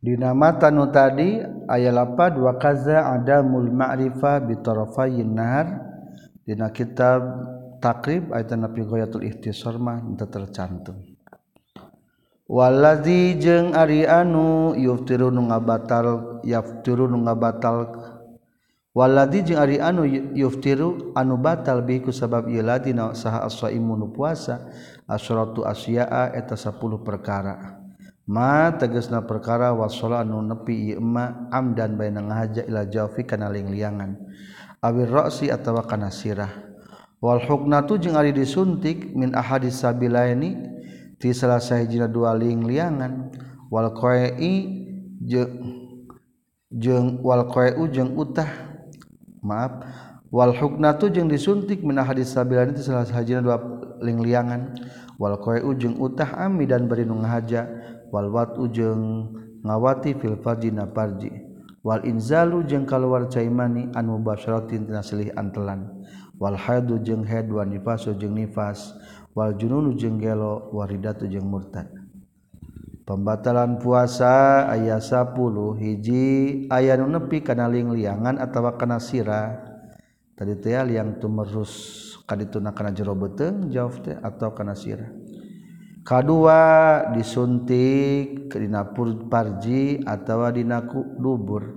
[0.00, 4.56] Dina mata nu tadi ayat lapa dua kaza adamul ma'rifah bi
[5.28, 5.89] nahar
[6.50, 7.22] dina kitab
[7.78, 10.98] takrib ayat nabi ghayatul ikhtisar mah teu tercantum.
[12.50, 17.94] Waladzi jeung ari anu yuftiru nu ngabatal yaftiru nu ngabatal.
[18.90, 20.02] Waladzi jeung ari anu
[20.34, 24.66] yuftiru anu batal bi ku sabab ieu ladina saha as-shaimu nu puasa
[25.06, 27.78] asyratu asyaa eta 10 perkara.
[28.26, 34.18] Ma tegasna perkara wasala anu nepi ieu emma amdan baina ngahaja ila jawfi kana liangan
[34.80, 36.50] awir roksi atau kana sirah.
[37.20, 40.56] Wal huknatu jeung ari disuntik min ahadis sabilaini
[41.20, 43.28] ti salah sahijina dua ling liangan.
[43.68, 44.32] Wal qai
[46.72, 48.48] jeung wal qai jeung utah.
[49.44, 49.84] Maaf.
[50.32, 53.60] Wal huknatu jeung disuntik min ahadis sabilaini ti salah sahijina dua
[54.00, 54.80] ling liangan.
[55.20, 57.68] Wal qai jeung utah ami dan berinung haja.
[58.10, 58.74] Walwat wal wat
[59.60, 61.49] ngawati fil farji na farji.
[61.80, 66.04] Wal inzalu jeung kaluar caimani an mubasharatin tina silih antelan.
[66.36, 68.92] Wal haidu jeung haid wa jeung nifas.
[69.32, 71.88] Wal jununu jeung gelo waridatu jeung murtad.
[73.08, 75.34] Pembatalan puasa ayat 10
[75.80, 76.26] hiji
[76.70, 79.58] aya nu nepi kana liang-liangan atawa kana sira.
[80.36, 81.72] Tadi teh liang tumerus
[82.28, 85.10] kadituna kana jero beuteung jawab teh atau kana sira.
[86.00, 86.62] Kadua
[87.12, 88.88] disuntik dina
[89.28, 91.76] parji atawa dinaku dubur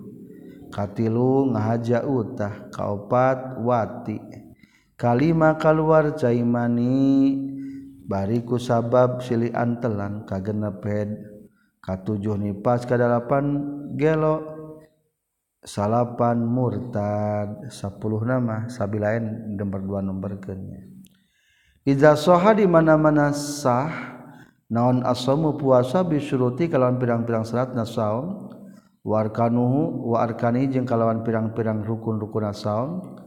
[0.72, 4.18] katilu ngahaja utah kaopat wati.
[4.96, 7.36] Kalima kaluar caimani
[8.08, 11.10] bariku sabab silih antelan kagenep head
[11.84, 13.60] katujuh nipas kedalapan
[14.00, 14.40] gelo
[15.68, 17.68] salapan murtad.
[17.68, 20.93] Sepuluh nama sabilain nomor dua nomor kenya
[21.84, 23.92] Iza soha di mana-mana sah
[24.72, 28.56] naon asomu puasa bisuruti kalawan pirang-pirang syarat nasaum
[29.04, 33.20] warkanuhu wa arkani jeung kalawan pirang-pirang rukun-rukun nasaum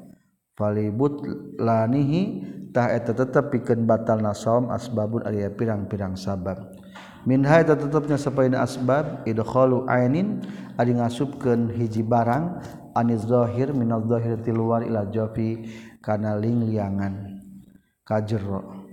[0.57, 1.21] falibut
[1.61, 6.57] lanihi tah eta tetep pikeun batal nasaum asbabun ari pirang-pirang sabab.
[7.29, 10.41] Minha eta tetepnya sapaina asbab idkhalu ainin
[10.81, 12.65] ari ngasupkeun hiji barang
[12.97, 15.69] aniz zahir minadh zahir tiluar ila jafi
[16.01, 17.36] kana lingliangan
[18.07, 18.87] kajero.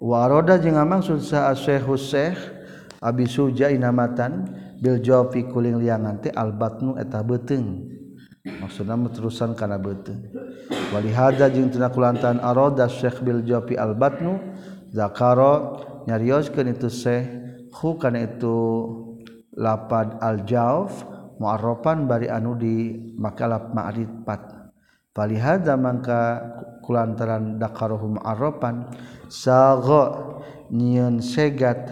[0.00, 2.40] Waroda jeung maksud saat Syekh Husyekh
[3.04, 4.48] Abi Suja inamatan
[4.80, 7.84] bil jawabi kuling liangan teh albatnu eta beteng
[8.40, 10.24] maksudna terusan kana beuteung
[10.96, 14.40] wali hadza jeung tina kulantan aroda Syekh bil jopi al batnu
[14.88, 17.28] zakaro nyarioskeun itu Syekh
[17.76, 18.56] hu kana itu
[19.52, 21.04] lapad al jauf
[21.36, 24.59] mu'arrafan bari anu di makalap ma'rifat
[25.10, 26.40] palihada mangka
[26.86, 28.86] kulantaran dakarohum arropan
[29.26, 30.38] sago
[30.70, 31.90] nyieun segat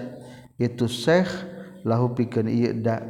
[0.59, 1.31] itu syekh
[1.87, 3.03] lahu pikeun ieu da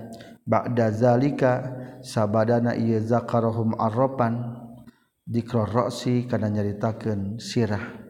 [0.45, 4.57] ba'da zalika sabadana ieu zakarohum arropan
[5.29, 8.01] dikra roksi kana nyaritakeun sirah.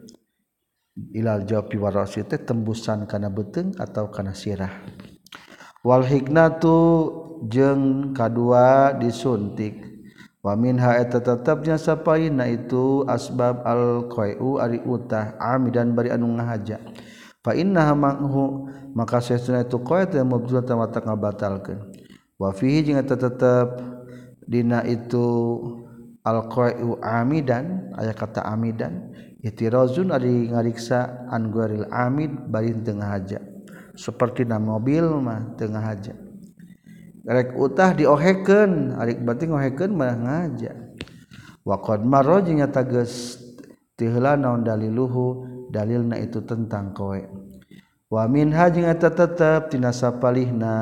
[1.15, 4.71] Ilal jawab warosi teh tembusan kana beteng atau kana sirah.
[5.87, 6.79] Wal hiknatu
[7.47, 9.88] jeung kadua disuntik.
[10.49, 16.81] waminha eta tetapnya sapaina itu asbab alqau ari utah ami dan bari anu ngahaja
[17.45, 21.93] fa innaha manghu maka sesuna itu qait yang mabdul tamata ngabatalkeun
[22.41, 23.77] wa fihi jeung eta tetep
[24.49, 25.29] dina itu
[26.25, 29.13] alqau amidan aya kata amidan
[29.45, 33.39] itirazun ari ngariksa an guaril amid bari tengah haja.
[33.99, 36.15] seperti na mobil mah tengah haja.
[37.29, 40.73] rek utah diohekeun arik berarti ngoheken mah ngaja.
[41.61, 43.37] Wa qad marra jeung nyata geus
[44.01, 47.21] tiheula naon daliluhu dalilna itu tentang kowe.
[48.09, 50.81] Wa minha jeung eta tetep tina sapalihna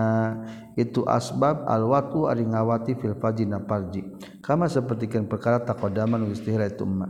[0.78, 4.04] itu asbab alwatu ari ngawati fil fajina parji
[4.44, 7.08] kama sapertikeun perkara taqaddaman geus tihla itu umma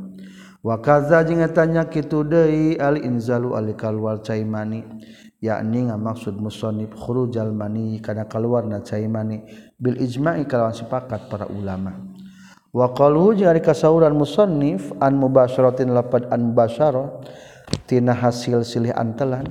[0.62, 4.87] wa kaza jeung eta nya kitu deui al inzalu alikal kalwal caimani
[5.47, 9.47] yakni ngamaksud musonib khurujal mani kana kaluarna cai mani.
[9.79, 11.95] Bil ijma'i kalawan sepakat para ulama.
[12.75, 17.23] Wa qaluhu jeung ari kasauran musannif an mubasyaratin lapad an mubasyarah
[17.87, 19.47] tina hasil silih antelan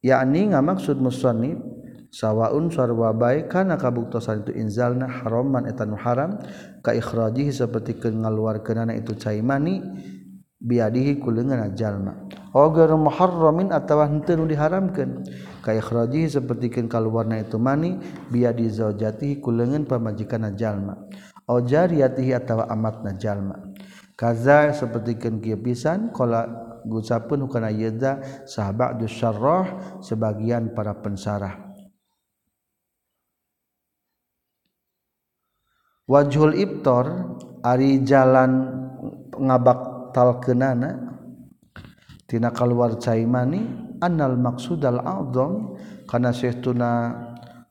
[0.00, 1.58] yakni ngamaksud musannif
[2.08, 6.40] sawaun sarwa baik kana kabuktosan itu inzalna haraman eta nu haram
[6.80, 9.82] ka ikhrajihi saperti ngaluarkeunana itu cai mani
[10.58, 15.22] biadihi kulengan jalma oger muharramin atawa henteu diharamkeun.
[15.62, 17.98] Ka ikhraji sapertikeun kaluarna itu mani
[18.30, 20.96] biadi zaujatihi kulengan pamajikanna jalma
[21.46, 23.74] au jariyatihi atawa amatna jalma
[24.18, 26.46] kaza sapertikeun kieu pisan qala
[26.86, 31.68] gucapkeun hukana yeda sahabat syarrah sebagian para pensarah.
[36.08, 38.64] Wajhul ibtor ari jalan
[39.36, 41.18] ngabak talkenana
[42.28, 43.88] tina keluar caimani
[44.38, 45.74] maksud al adzam
[46.06, 47.14] kana saytuna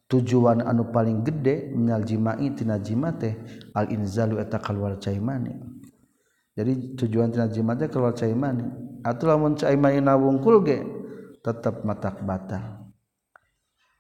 [0.08, 3.36] tujuan anu paling gede minal jima'i tina jima teh
[3.76, 5.56] al inzalu eta keluar caimani.
[6.58, 8.66] Jadi tujuan tina jima teh keluar caimani.
[9.04, 10.80] Atuh lamun caimani nawungkul ge
[11.44, 12.90] tetap matak batal.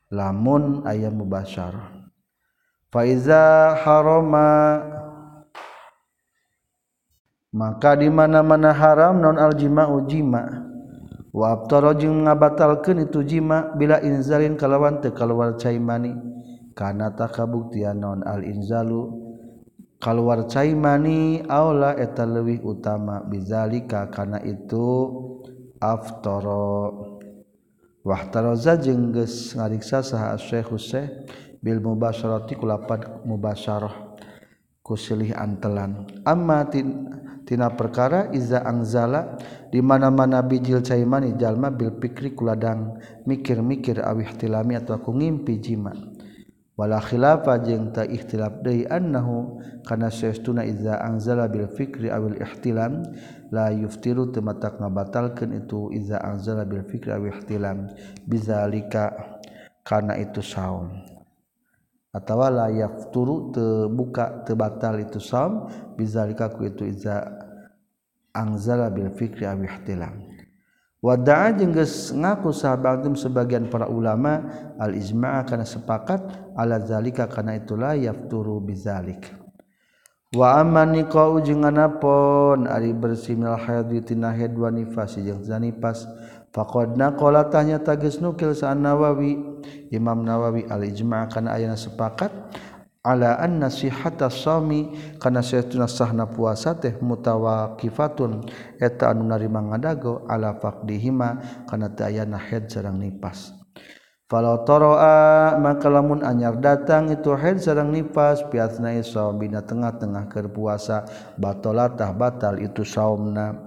[0.09, 2.07] Lamun aya mubasyarah.
[2.87, 4.79] Fa iza harama
[7.57, 10.69] maka dimana-mana haram non aljima ujima.
[11.33, 16.13] Watarojng ngabatalkan itu jima bila inzalin kalawan tekalwar caimani.
[16.77, 19.25] Karena tak kabuktian non al-inzalu
[19.97, 23.25] cai caimani aula eta leuwih utama.
[23.25, 25.09] Bizalika kana itu
[25.81, 26.93] aftara
[28.05, 31.25] wahtaroza jeung geus ngariksa saha Syekh Husain
[31.61, 34.06] bil mubasyarati kulapan mubasyarah
[34.87, 36.07] kusilih antelan.
[36.23, 37.11] Amatin
[37.43, 39.35] tina perkara iza angzala
[39.67, 42.95] di mana-mana bijil caimani jalma bil pikri kuladang
[43.27, 45.91] mikir-mikir awih tilami atau aku ngimpi jima.
[46.77, 53.01] Wala khilafa jeung ta ikhtilaf deui annahu kana saestuna iza angzala bil fikri awil ihtilam
[53.49, 57.89] la yuftiru tematak ngabatalkeun itu iza angzala bil fikri awil ihtilam.
[58.29, 59.09] Bizalika
[59.81, 61.06] kana itu saum
[62.17, 67.29] atawa la yafturu tebuka tebatal itu saum bizalika ku itu iza
[68.33, 70.25] angzala bil fikri aw ihtilam
[70.97, 74.49] wada'a jeung geus ngaku sahabat sebagian para ulama
[74.81, 76.25] al ijma' kana sepakat
[76.57, 79.29] ala zalika kana itulah yafturu bizalik.
[80.35, 83.87] Wa amani qau jeung anapon ari bersih minal hayat
[84.59, 86.03] wa nifas jeung zanifas
[86.55, 89.57] faqad naqala tanya tagis nukil sa Nawawi.
[89.91, 92.31] Imam Nawawi al ijma' kana ayana sepakat
[93.15, 98.43] nasihami karena saya sahna puasa teh mutawa kifatun
[98.83, 103.55] eta anu narima ngadago ala faqdihima kana daya head sarang nipas.
[104.27, 108.43] Falau toroa maka lamun anyar datang itu head sarang nipas.
[108.51, 111.07] Piatna saum bina tengah-tengah keur puasa
[111.39, 113.66] batal itu saumna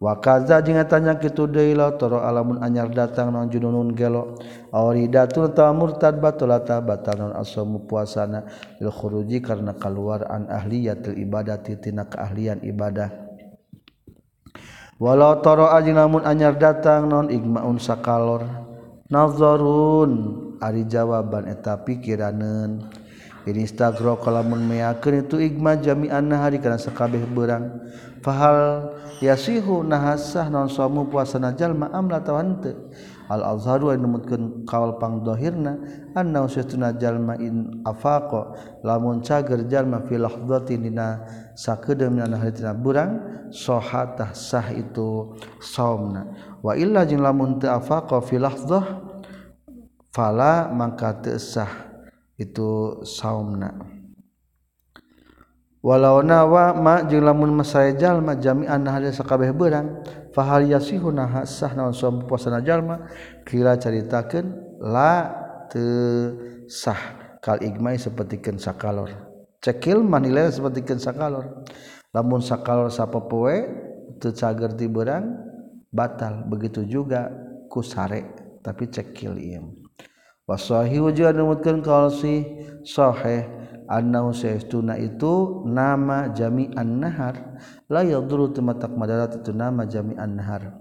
[0.00, 4.40] wakaza jeung tanya kitu deui la tara alamun anyar datang naon jununun gelo.
[4.72, 8.48] Auridatul ta murtad batulata batalon asamu puasana.
[8.80, 13.12] Lil khuruji karena kaluar an ahliyatil ibadati tina keahlian ibadah.
[14.96, 18.48] Walau toro aji lamun anyar datang non igmaun sakalor.
[19.12, 20.12] Nazarun
[20.64, 22.88] ari jawaban eta pikiranen.
[23.40, 27.88] Ini stagro kalamun meyakin itu igma jami'an hari karena sekabeh berang.
[28.20, 32.72] fahal yasihu nahasah non somu puasa najal ma'am latawan te
[33.30, 35.78] al azharu yang nemutkan kawal pangdohirna
[36.18, 41.22] anna usyatuna jalma in afaqo lamun cager jalma fi lahdati dina
[41.54, 43.22] sakedeum dina haritina burang
[43.54, 46.26] soha sah itu saumna.
[46.58, 48.98] Wa illa jeung lamun teu afaqo fi lahdah
[50.10, 51.70] fala mangka teu sah
[52.34, 53.99] itu saumna.
[55.80, 60.04] walau nawa ma jeung lamun masaya jalma jami'an hade sakabeh beurang
[60.36, 63.08] fahal yasihu nah sah naon som puasana jalma
[63.48, 65.32] kira caritakeun la
[65.70, 67.20] teu sah.
[67.40, 69.08] Kal igmai sapertikeun sakalor.
[69.64, 71.64] Cekil manilai sapertikeun sakalor.
[72.12, 73.64] Lamun sakalor sapopoe
[74.20, 75.40] teu cager ti beurang
[75.88, 76.44] batal.
[76.52, 77.32] Begitu juga
[77.72, 78.28] kusare
[78.60, 79.72] tapi cekil ieu.
[80.44, 82.44] Wasahi wujuan numutkeun kalsi
[82.84, 83.59] sahih.
[83.90, 87.58] annauna itu nama jami'an nahar
[87.90, 90.78] la yadurru tumatak madarat itu nama jami'an nahar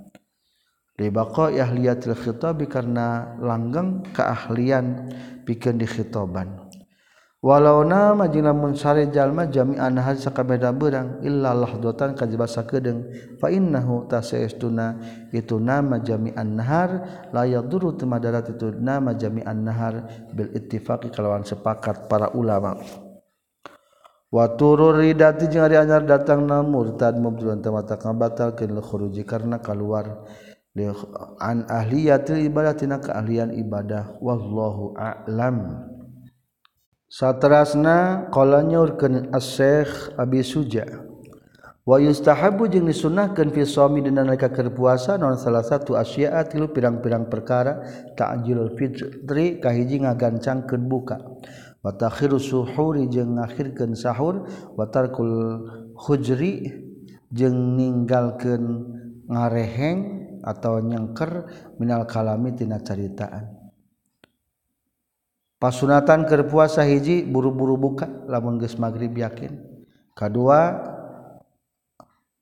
[1.02, 5.10] libaqa ahliyatil khitabi karena langgeng keahlian
[5.48, 6.69] pikeun di khitaban.
[7.40, 13.08] walau nama jeung lamun sare jalma jami'an had sakabeda beurang illa lahdotan kajibat sakedeung
[13.40, 15.00] fa innahu tasaestuna
[15.32, 16.90] itu nama jami'an nahar
[17.32, 22.76] la yadurru temadarat itu nama jami'an nahar bil ittifaqi kalawan sepakat para ulama.
[24.30, 30.22] Wa turur ridati jeung ari anyar datang na murtad mubtilun tamata kabatalkeun khuruji karena kaluar.
[31.42, 35.89] An ahliyati ibadah tina keahlian ibadah wallahu a'lam.
[37.10, 40.86] Satrasna saterasnakala nyaurkan asekh Abi Suja.
[41.82, 47.82] Wayustahabu jeung disunahkan suami dina nalika keur puasa non salah satu asya'a tilu pirang-pirang perkara
[48.14, 51.18] ta'jilul fitri kahiji ngagancangkeun buka.
[51.82, 54.46] Wa takhiru suhuri jeung ngakhirkeun sahur.
[54.78, 55.66] Wa tarkul
[55.98, 56.62] hujri
[57.34, 58.86] jeung ninggalkeun
[59.26, 59.98] ngareheng
[60.46, 61.50] atau nyengker
[61.82, 63.59] minal kalami tina caritaan.
[65.60, 69.60] pasunatan keur puasa hiji buru-buru buka lamun geus magrib yakin.
[70.16, 70.80] Kedua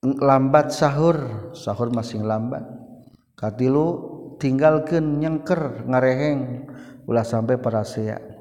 [0.05, 2.61] lambat sahur sahur masing lambat
[3.33, 6.69] katilu tinggalkan nyengker ngareheng
[7.09, 8.36] ulah sampai parasea.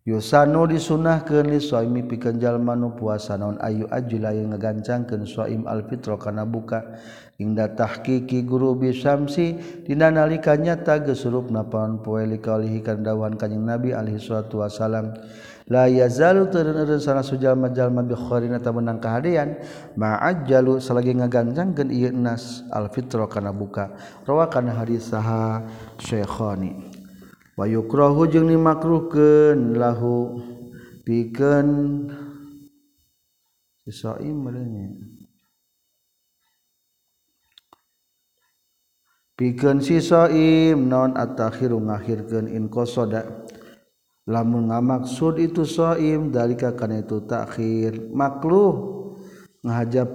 [0.00, 6.48] Yusanu disunnah ke suami pikenjal manu puasa naon Ayu ajila yang ngegancangkan suaim alfitro karena
[6.48, 6.96] buka.
[7.36, 14.20] Ingda tahkiki guru bisamsi dina nalika nyata gesurup napaon poe likaulihi kandawan kanjing Nabi alaihi
[14.20, 15.16] salatu wasalam
[15.68, 19.56] la yazalu tereureun sana sujalma jalma bi kharina tamenang menang
[20.00, 23.92] ma ajalu salagi ngagancangkeun ieu nas alfitro kana buka.
[24.24, 25.60] Rawakan hadis saha
[26.00, 26.89] Syekhani.
[27.60, 30.40] wayukrohu jeung dimakruhkeun lahu
[31.04, 31.68] pikeun
[33.84, 34.96] sisaim meureunnya
[39.36, 43.44] pikeun sisaim non atakhiru ngakhirkeun in qasada
[44.30, 47.98] lamun ngamaksud itu saim dalika kana itu takhir.
[48.14, 48.74] Makruh
[49.66, 50.08] ngahajab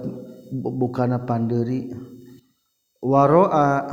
[0.56, 1.92] bukana panderi.
[3.04, 3.86] Waroa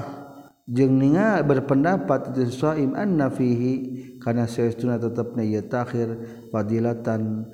[0.63, 6.15] jeung ningal berpendapat itu shaim anna fihi kana saestuna tetepna ieu takhir
[6.51, 7.47] fadilatan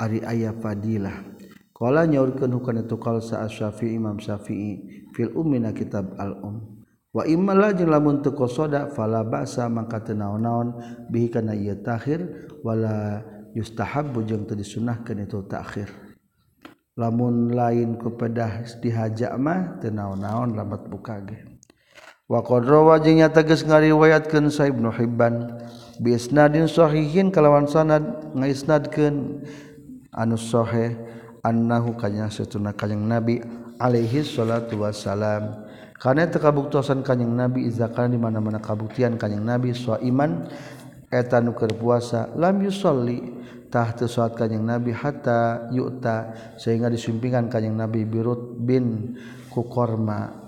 [0.00, 1.34] ari aya fadilah.
[1.74, 6.62] Qala nyaurkeun hukana itu qalsa asy-syafi'i imam syafi'i fil ummina kitab al-um
[7.10, 10.78] wa imma jeung lamun teu qasada fala ba'sa mangka teu naon-naon
[11.10, 13.26] bihi kana ieu takhir wala
[13.58, 15.90] yustahabbu jeung teu disunahkeun itu takhir.
[16.94, 21.53] Lamun lain kepada dihajak mah teu naon-naon lamat bukage
[22.24, 25.60] wa qadra wajingnya tegas ngariwayatkeun sa Ibnu Hibban
[26.00, 29.44] bi isnadin sahihin kalawan sanad ngaisnadkeun
[30.14, 30.96] anu sahih
[31.44, 33.44] annahu kanya satuna kanjing nabi
[33.76, 35.66] alaihi salatu wassalam.
[35.94, 39.72] Karena tekabuktosan kanyang nabi izakan di mana-mana kabuktian kanyang nabi
[40.04, 40.50] iman
[41.08, 43.22] eta nuker puasa lam yusolli
[43.72, 49.16] tah teu salat kanjing nabi hatta yu'ta sehingga disumpingan kanjing nabi birut bin
[49.48, 50.43] kukorma.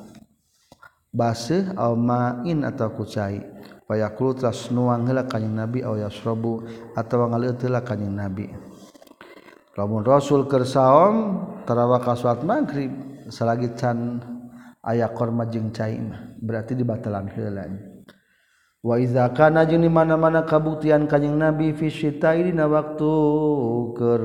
[1.17, 3.41] basih au ma'in atau kucai.
[3.89, 8.53] Fayaqulu tras nuang heula kanjing nabi au yasrabu atawa ngaleut heula kanjing nabi.
[9.79, 12.93] Lamun rasul keur saom tarawah ka salat magrib
[13.33, 14.21] salagi can
[14.83, 17.65] aya korma jeung cai mah berarti dibatalan heula.
[18.83, 23.13] Wa iza kana jeung di mana-mana kabuktian kanjing nabi fi syitai dina waktu
[23.95, 24.23] keur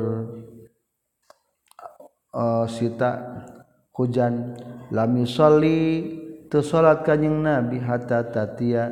[2.33, 3.45] uh, sita
[3.93, 4.57] hujan
[4.89, 6.17] lam yusalli
[6.59, 8.91] salat kanyeng nabi hatta tatia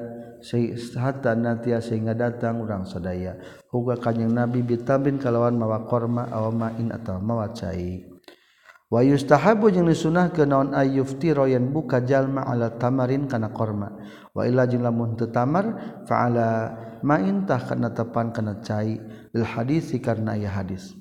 [0.95, 3.35] hatta natia sehingga datang urang sadaya.
[3.67, 8.07] Huga kanyeng nabi bitabin kalawan mawa korma awama in atau mawa cai.
[8.87, 13.99] Wa yustahabu jeung disunahkeun naon ayyufti royan buka jalma ala tamarin kana korma.
[14.31, 16.47] Wa illa jeung lamun teu tamar fa ala
[17.03, 18.95] maintah kana tepan kana cai.
[19.35, 20.95] Lil hadisi karena aya hadis.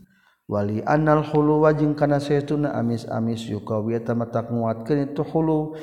[0.51, 5.79] Wali anal hulu wajing kana saytuna amis-amis yukawi tamata nguatkeun itu hulu.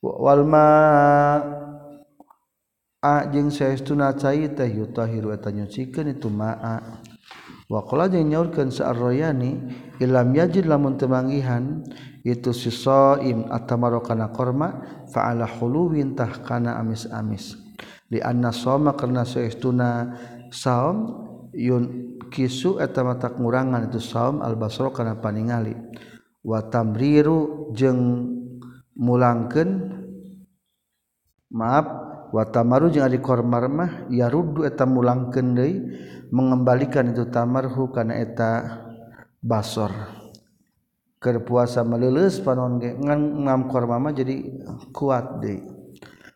[0.00, 0.66] walma
[3.32, 7.00] jeung saestuna cai teh yutahiru eta nyucikeun itu ma'a
[7.70, 9.56] wa qala jeung nyaurkeun sa'arroyani
[10.00, 11.84] ilam yajid lamun temanggihan
[12.24, 17.56] itu si saim atamaro kana korma fa'ala huluwin tah kana amis-amis.
[18.12, 20.12] Li anna soma karna saestuna
[20.52, 21.24] saum
[21.54, 25.72] yun kisu eta mata ngurangan itu saum al basra kana paningali.
[26.44, 28.39] Wa tamriru jeung
[29.00, 29.70] mulangkeun
[31.48, 31.86] maaf
[32.30, 35.74] watamaru jeung ari kormar mah yaruddu eta mulangkeun deui
[36.30, 38.84] mengembalikan itu tamarhu kana eta
[39.40, 39.90] basor.
[41.20, 44.36] Keur puasa panon ge ngan ngam korma mah jadi
[44.92, 45.64] kuat deui.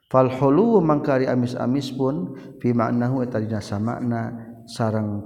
[0.09, 4.31] Fal hulu mangkari amis-amis pun fi ma'nahu eta dina samana
[4.69, 5.25] sareng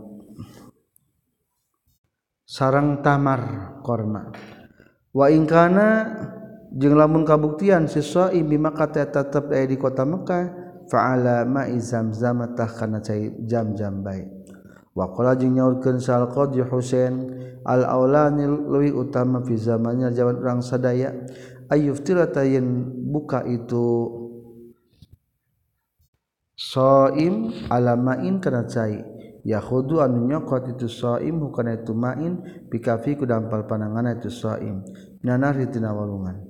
[2.47, 3.41] sareng tamar
[3.83, 4.33] korma.
[5.13, 5.89] Wa ingkana
[6.75, 10.45] jeung lamun kabuktian siswa shaim maka tetap tetep aya di kota Mekah
[10.89, 14.25] fa'ala ma'i zamzam tah kana cai jam-jam bae.
[14.93, 17.15] Wa qala jeung nyaurkeun sal qadhi Husain
[17.63, 21.15] al aulani luwi utama fi zamannya jaman urang sadaya
[21.71, 24.19] ayyuf tayen buka itu
[26.59, 28.99] Soim alamain kana cai.
[29.47, 34.83] Yakhudu anu nyokot itu soim bukan itu ma'in bikafi ku dampal pananganna itu soim.
[35.23, 36.48] Nanari tina walungan.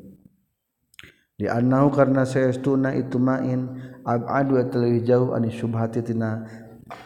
[1.39, 3.70] dianau karena sayauna itu main
[4.03, 6.45] abad lebih jauh an subhatitina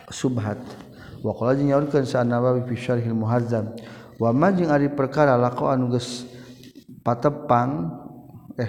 [0.09, 0.59] subhat.
[1.23, 3.71] Waunyakan sanawawi fil muhazam
[4.19, 6.27] wama jeung ari perkara lako anuges
[7.07, 7.95] patepang
[8.59, 8.67] eh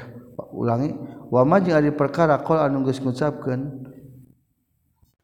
[0.53, 0.93] ulangi
[1.34, 3.89] wama jeung ari perkara qol anuges ngucapkeun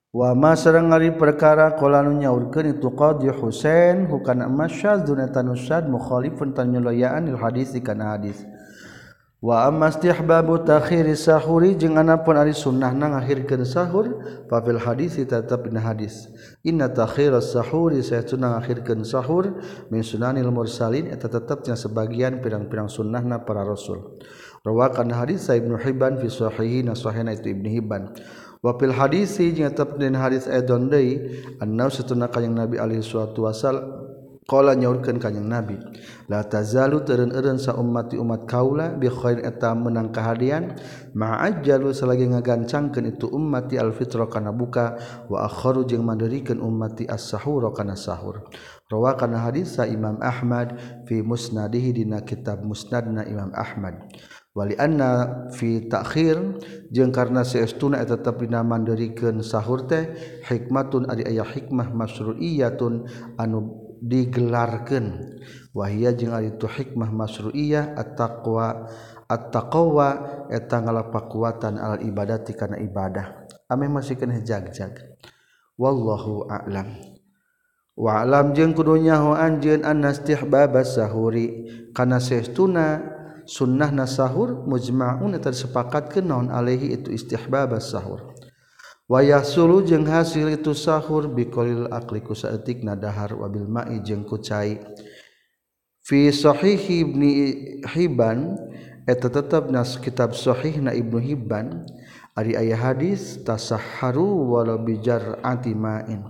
[0.10, 7.30] wama sareng ari perkara qol anu nyaurkeun itu qadhi Husain hukana masyadun tanusad mukhalifun tanyulayaan
[7.30, 8.42] il hadis kana hadis.
[9.40, 14.20] wa amastihbabu takhiri sahuri jeung anapun ari sunnah na ngakhirkeun sahur
[14.52, 16.28] fa fil hadis tetep dina hadis.
[16.68, 23.64] Inna takhiras sahuri sayatuna ngakhirkeun sahur min sunanil mursalin eta tetepnya sebagian pirang-pirang sunnahna para
[23.64, 24.20] rasul.
[24.68, 28.12] Rawakan hadis sa ibnu hibban fi sahihina sahihna itu ibnu hibban.
[28.60, 34.09] Wapil hadisi jeung tetep dina hadis edon deui annahu satuna kanjing nabi alaihi salatu wasallam
[34.50, 35.78] Kala nyaurkeun ka jeung Nabi,
[36.26, 40.74] la tazalu teureun-eureun sa ummati umat kaula bi khair eta menang kahadian,
[41.14, 44.98] ma'ajjalu salagi ngagancangkeun itu ummati al fitra kana buka
[45.30, 48.42] wa akharu jeung mandeurikeun ummati as-sahur kana sahur.
[48.90, 50.74] Rawa kana hadis sa Imam Ahmad
[51.06, 54.02] fi musnadihi dina kitab Musnadna Imam Ahmad.
[54.58, 56.42] Wali anna fi takhir
[56.90, 60.10] jeung karena saestuna eta tetep dina mandeurikeun sahur teh
[60.50, 63.06] hikmatun ari aya hikmah masruiyatun
[63.38, 65.40] anu digelarkan
[65.76, 68.90] wahia jeung ari itu hikmah masruiyah at-taqwa
[69.30, 70.08] at-taqwa
[70.50, 73.46] eta ngalapakuatan al ibadati kana ibadah.
[73.70, 74.98] Ame masih kena jagjag.
[75.78, 76.98] Wallahu a'lam.
[77.94, 81.70] Wa alam jeung kudu nyaho anjeun annastihbabas sahuri.
[81.94, 83.04] Kana saestuna
[83.46, 88.29] sunnahna sahur mujma'un eta sepakat kenaon alaihi itu istihbabas sahur.
[89.10, 94.38] wayah sulu jeung hasil itu sahur biqalil aqli ku saeutikna dahar wabil ma'i jeung ku
[94.38, 94.78] cai.
[96.06, 97.34] Fi sahih ibni
[97.90, 98.54] hibban
[99.10, 101.82] eta tetep nas kitab sahihna ibnu hibban
[102.38, 106.22] ari aya hadis tasahharu walau bijar'ati ma'in.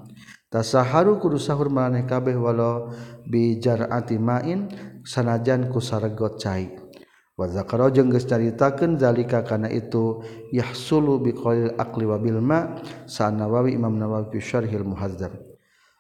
[0.48, 2.96] Tasaharu kudu sahur maneh kabeh walau
[3.28, 4.72] bijar'ati ma'in
[5.04, 6.79] sanajan ku saregot cai.
[7.40, 10.20] wazakaro jeung geus caritakeun zalika kana itu
[10.52, 12.76] yahsulu biqaulil aqli wa bil ma
[13.08, 15.32] sanawawi imam nawawi fi syarhil muhazzab.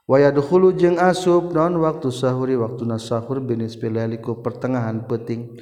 [0.09, 5.55] Wa yadkhulu jeung asub non waktu sahuri waktuna sahur binis pilaliku pertengahan peuting.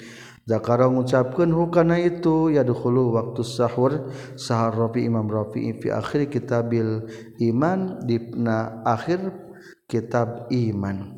[0.47, 4.07] Zakara ngucapkeun hukana itu yadkhulu waktu sahur
[4.39, 7.03] sahar rafi imam rafi fi akhir kitabil
[7.43, 9.35] iman dipna akhir
[9.91, 11.16] kitab iman.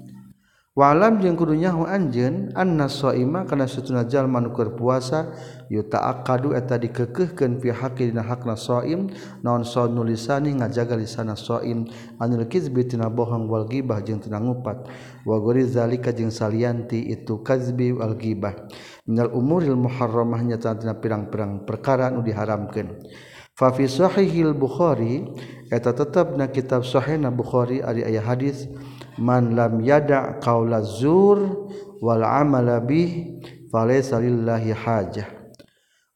[0.79, 5.35] walam jeung kudunyahu anjeun anna shaima kana satuna jalma nu keur puasa
[5.67, 9.11] yuta aqadu eta dikekeuhkeun fi haqqi dina hakna shaim
[9.43, 11.83] naon saunu nulisani ngajaga lisana shaim
[12.15, 14.87] anil kizbi tina bohong wal ghibah jeung tina ngupat.
[15.27, 18.55] Wa gori zalika jeung salianti itu kazbi wal ghibah
[19.03, 23.03] minal umuril muharramah nya tina pirang-pirang perkara nu diharamkeun.
[23.51, 25.27] Fa fi sahihil bukhari
[25.67, 28.71] eta tetep na kitab sahih na bukhari ari aya hadis
[29.19, 31.67] man lam yada qaula zur
[31.99, 35.27] wal amala bih falaysa lillahi hajah.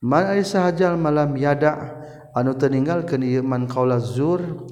[0.04, 2.00] Man ari sahajal malam yada
[2.32, 4.68] anu teninggal keun ieu man qaula zur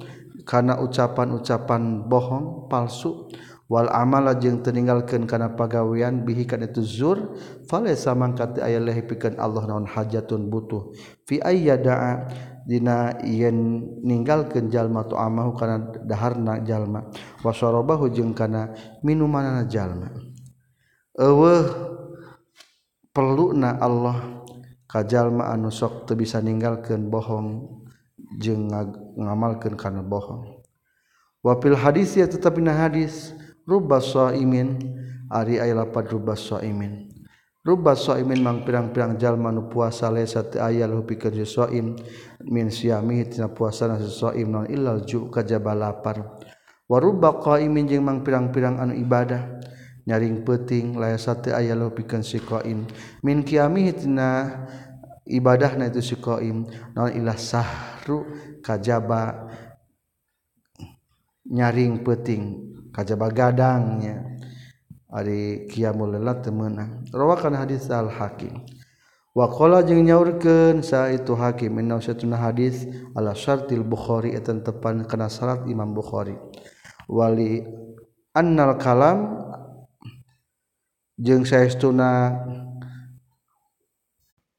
[0.48, 3.30] kana ucapan-ucapan bohong palsu
[3.70, 7.32] wal amala jeung teninggalkeun kana pagawean bihi kana itu zur
[7.70, 10.92] falaysa mangkat aya leh pikeun Allah naon hajatun butuh.
[11.24, 12.28] Fi ayyada
[12.64, 17.06] dina yen ninggalkeun jalma tu amahu kana daharna jalma.
[17.44, 18.72] Wasorobahu jeung kana
[19.04, 20.10] minumanana jalma.
[21.18, 21.68] Eueuh
[23.12, 24.42] perluna Allah
[24.88, 27.68] ka jalma anu sok teu bisa ninggalkeun bohong
[28.40, 28.72] jeung
[29.20, 30.64] ngamalkeun kana bohong.
[31.44, 33.36] Wa fil hadis ya tetep dina hadis
[33.68, 34.78] rubba shaimin
[35.30, 37.11] ari aya lapad rubba shaimin
[37.62, 41.94] rubamin mang pirang-pirang jalmanu puasa lesat aya pikirsoim
[42.50, 46.42] min siamitina puasa nasoim non illal ju kajaba lapar.
[46.90, 49.62] Wa rubba qaimin jeung mang pirang-pirang anu ibadah
[50.02, 52.90] nyaring peting lesat aya lu pikeun siqaim
[53.22, 54.50] min kiamihitina
[55.30, 56.66] ibadahna itu siqaim
[56.98, 58.26] non ilah sahru
[58.58, 59.46] kajaba
[61.46, 64.31] nyaring peuting kajaba gadangnya.
[65.12, 68.64] ari qiyamul lail teu meunang rawakan hadis al hakim
[69.36, 75.04] wa qala jeung nyaurkeun sa itu hakim inna satuna hadis ala syartil bukhari eta tepan
[75.04, 76.36] kana syarat imam bukhari.
[77.08, 77.60] Wali
[78.32, 79.36] annal kalam
[81.20, 82.32] jeung saestuna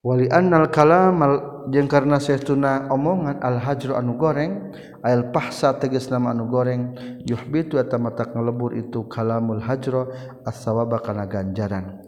[0.04, 1.24] wali annal kalam
[1.72, 6.92] jeung karena saestuna omongan al hajru anu goreng al pahsa tegas nama anu goreng
[7.24, 10.12] yuhbitu eta mata ngelebur itu kalamul hajro
[10.44, 12.04] as-sawaba kana ganjaran.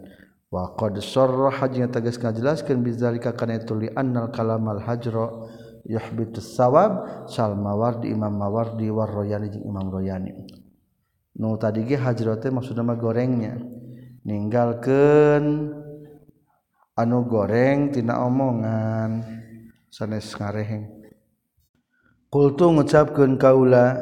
[0.52, 5.48] Wa qad sarraha jeung tegas ngajelaskeun bizalika kana itu li annal kalamal hajro
[5.88, 10.36] yuhbitu sawab sal mawardi imam mawardi war royani jeung imam royani.
[11.40, 13.56] Nu tadi ge hajro teh maksudna mah gorengnya.
[14.26, 15.44] Ninggalkeun
[16.96, 19.20] anu goreng tina omongan.
[19.92, 20.88] Sanes ngareheng.
[22.32, 23.96] Kultu ngucapkeun kaula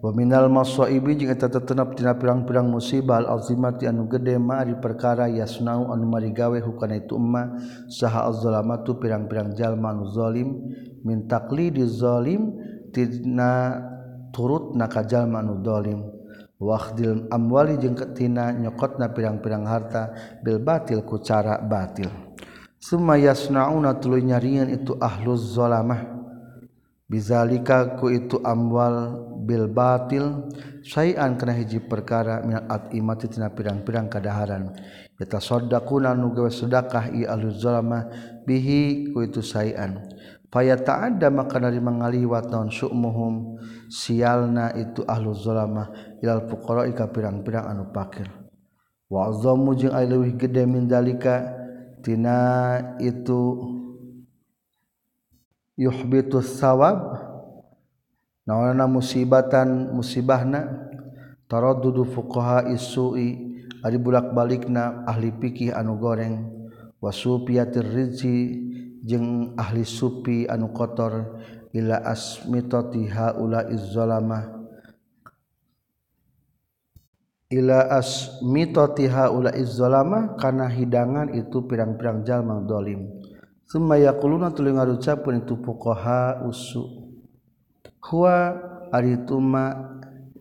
[0.00, 4.74] wa minal masaibi jeung eta tetenap tina pirang-pirang musibah al azimati anu gede ma ari
[4.80, 7.58] perkara yasnau anu mari gawe hukana itu emma.
[7.90, 10.56] Saha az-zalamatu pirang-pirang jalma anu zalim.
[11.02, 12.54] Min taqlidiz zalim
[12.94, 13.76] tina
[14.34, 16.19] turut na ka jalma anu zalim.
[16.60, 20.12] wakdil amwali jeung ketina nyokotna pirang-pirang harta
[20.44, 22.12] bil batil ku cara batil.
[22.76, 26.20] Summa yasnauna tuluy nyarian itu ahluz zalamah
[27.08, 30.52] bizalika ku itu amwal bil batil
[30.84, 34.76] sayan kana hiji perkara min at imati tina pirang-pirang kadaharan.
[35.16, 38.08] Eta sadaquna nu gawe sedekah i ahluz zalamah
[38.44, 40.00] bihi ku itu sayan
[40.50, 47.66] faya ta'adda maka dari mengaliwat naon syu'muhum sialna itu ahluz zalamah ilal fuqara ika pirang-pirang
[47.68, 48.28] anu pakir.
[49.10, 51.60] Wa azamu jeung ai leuwih gede min zalika
[52.04, 53.58] tina itu
[55.80, 57.16] yuhbitus sawab
[58.44, 60.92] naonana musibatan musibahna
[61.48, 66.52] taraddudu fuqaha isui ari bulak balikna ahli pikih anu goreng
[67.00, 68.60] wasufiyatir rizqi
[69.02, 71.40] jeung ahli supi anu kotor
[71.72, 74.59] ila asmitati haula izzalamah
[77.50, 83.10] ila asmitati haula izzalama kana hidangan itu pirang-pirang jalma dolim.
[83.66, 87.10] Summa yaquluna tuluy ngarucapkeun itu fuqaha usu.
[88.02, 88.58] Huwa
[88.90, 89.14] ari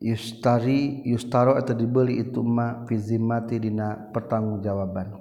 [0.02, 5.14] yustari yustaro atau dibeli itu ma fi zimmati dina pertanggungjawaban.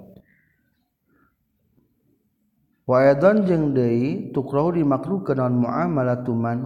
[2.89, 6.57] Wa adan jeung deui tukrahu dimakruhkeun naon muamalatuman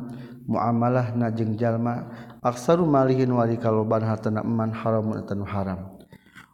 [0.47, 2.07] muamalah na jeung jalma
[2.43, 5.95] aksaru malihin wali kaloban hartana eman haramun eta nu haram.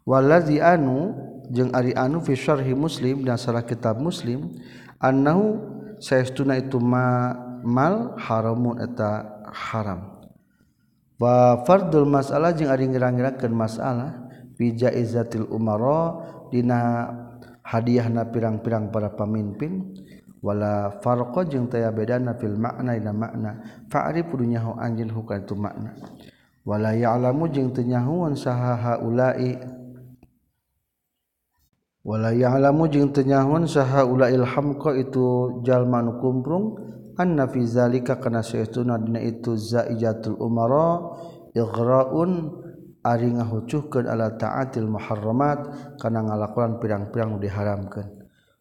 [0.06, 1.18] Walazi anu
[1.50, 4.54] jeung ari anu fi syarhi muslim dan salah kitab muslim
[5.02, 5.58] annahu
[5.98, 7.34] saestuna itu ma
[7.66, 10.22] mal haramun eta haram.
[11.20, 16.16] Wa fardul masalah jeung ari ngira-ngirakeun masalah fi jaizatil umara
[16.54, 17.12] dina
[17.66, 19.94] hadiahna pirang-pirang para pamimpin
[20.40, 23.52] wala farqa jeung taya bedana fil makna dina makna
[23.92, 25.92] fa'rif kudu nyaho anjeun hukana tu makna
[26.68, 29.58] wala ya'lamu jeung teu nyahoan saha haula'i.
[32.06, 36.78] Wala ya'lamu jeung teu nyahoan saha ulail hamqa itu jalma nu kumprung.
[37.18, 41.10] Anna fi zalika kana saestuna dina itu zaijatul umara
[41.52, 42.54] ighraun
[43.04, 45.60] ari ngahucuhkeun ala ta'atil muharramat
[46.00, 48.19] kana ngalakonan pirang-pirang diharamkeun.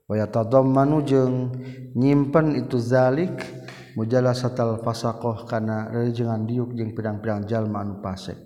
[0.08, 1.52] tadammanu jeung
[1.92, 3.44] nyimpen itu zalik
[3.92, 8.40] mujalasatal fasaqah kana rejengan diuk jeung pirang-pirang jalma anu pasek.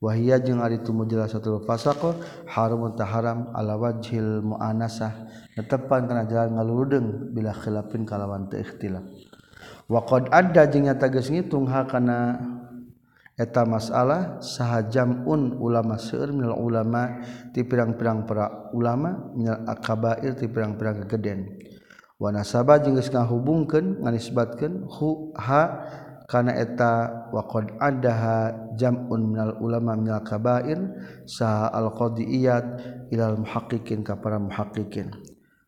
[0.00, 7.34] Wahia jeung ari itu mujalasatul fasaqah haramun taharam ala wajhil muanasah netepan kana jalan ngaludeng
[7.34, 9.02] bila khilafin kalawan teu ikhtilaf.
[9.90, 12.38] Wa qad adda jeung nyata geus ngitung ha kana
[13.40, 17.24] eta masalah sahajam un ulama seueur minal ulama
[17.56, 21.56] ti pirang-pirang para ulama minal akabair ti pirang-pirang kegeden
[22.20, 25.62] wa nasaba jeung geus ngahubungkeun nganisbatkeun hu ha
[26.30, 30.78] kana eta wa qad adaha jam'un minal ulama minal kabair
[31.26, 32.66] saha al qadiyat
[33.10, 35.10] ilal muhaqqiqin ka para muhaqqiqin.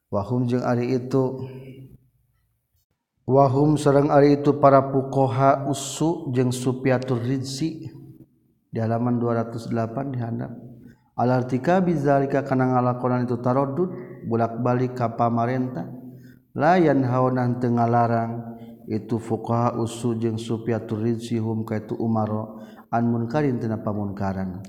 [0.07, 1.43] Wa hum jeung ari itu
[3.27, 7.91] wahum serang hari itu para pukoha usu jeung supiatur rizzi.
[8.73, 10.53] Di halaman 208 di handap
[11.13, 13.93] alartika bizalika kana ngalakonan itu tarodud
[14.25, 15.93] bulak-balik ka pamarentah.
[16.57, 18.53] Layan haonan teu ngalarang
[18.89, 22.61] itu fuqaha usu jeung supiatur rizzi hum ka itu umaro
[22.93, 24.61] an munkarin tina pamunkaran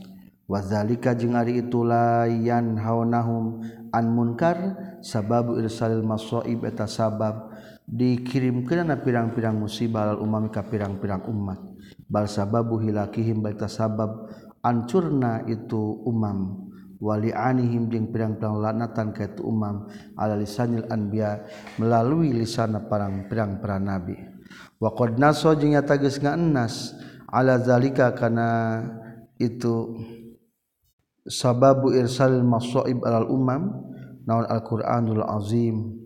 [0.47, 4.58] wazalika jeung ari itu layan haonahum an munkar
[5.01, 7.53] sabab irsalil masaib eta sabab
[7.84, 11.60] dikirim ke pirang-pirang musibal umami ka pirang-pirang umat.
[12.08, 14.32] Balsa babu hilakihim baita sabab
[14.64, 16.70] ancurna itu umam.
[17.04, 19.92] Wali anihim jeung pirang-pirang lanatan ka itu umam.
[20.16, 21.44] Ala lisanil anbiya
[21.76, 24.16] melalui lisana parang pirang-pirang nabi.
[24.80, 26.96] Wa qad naso jeung nyata geus ngaanas
[27.28, 28.84] ala zalika kana
[29.36, 30.00] itu
[31.28, 33.92] sababu irsalil masaib alal umam.
[34.24, 36.03] Naon al-Qur'anul azim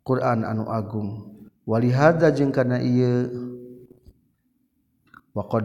[0.00, 3.28] Quran anu Agungwalihada jeung karena ia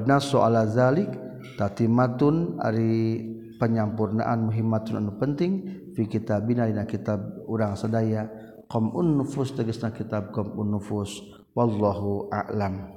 [0.06, 1.10] naso ala zalik
[1.58, 3.24] tatimatun ari
[3.56, 8.28] penyampurnaan muhimmatun anu penting fi kitabina dina kitab urang sadaya.
[8.66, 11.22] Qom unnufus tegasna kitab qom unnufus
[11.54, 12.90] wallahu a'lam.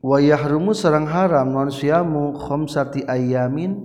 [0.00, 3.76] Wa yahrumu sareng haram non siamu khamsati ayamin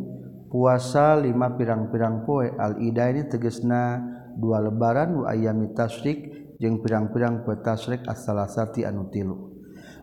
[0.47, 2.55] puasa lima pirang-pirang poe.
[2.55, 3.99] Al ida ini tegasna
[4.37, 9.57] dua lebaran wa ayami tasrik jeung pirang-pirang petasrik as-salasati anu tilu.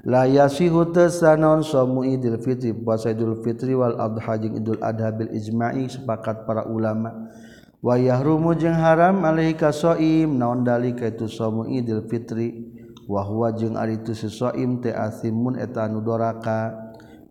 [0.05, 5.33] La yasihu tasanon somu idul fitri puasa idul fitri wal adha jeung idul adha bil
[5.33, 7.33] ijma'i sepakat para ulama.
[7.81, 12.69] Wa yahrumu jeung haram alaihi kasoim naon dalika itu somu idul fitri?
[13.05, 16.73] Wa huwa jeung ari itu sesoim teh asimun eta anu doraka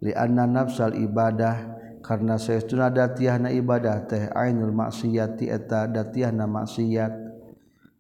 [0.02, 1.73] li anna nafsal ibadah.
[2.04, 7.14] karena saestuna datiahna ibadah teh ainul maksiati eta datiahna maksiat.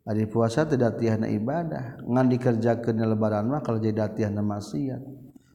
[0.03, 2.03] Ari puasa teh datahna ibadah.
[2.03, 4.99] Ngan dikerjakeun lebaran mah kalau jadi datahna maksiat.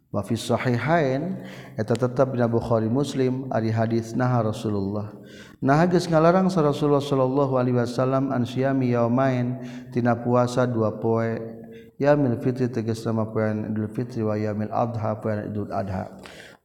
[0.09, 1.45] Wa fi sahihain
[1.77, 5.13] eta tetep dina Bukhari Muslim ari hadis nah Rasulullah.
[5.61, 9.61] Nah geus ngalarang sa Rasulullah sallallahu alaihi wasallam an syami yaumain
[9.93, 11.61] tina puasa dua poe.
[12.01, 16.09] Yaumil fitri tegas sama poe Idul Fitri wa yaumil adha poe Idul Adha.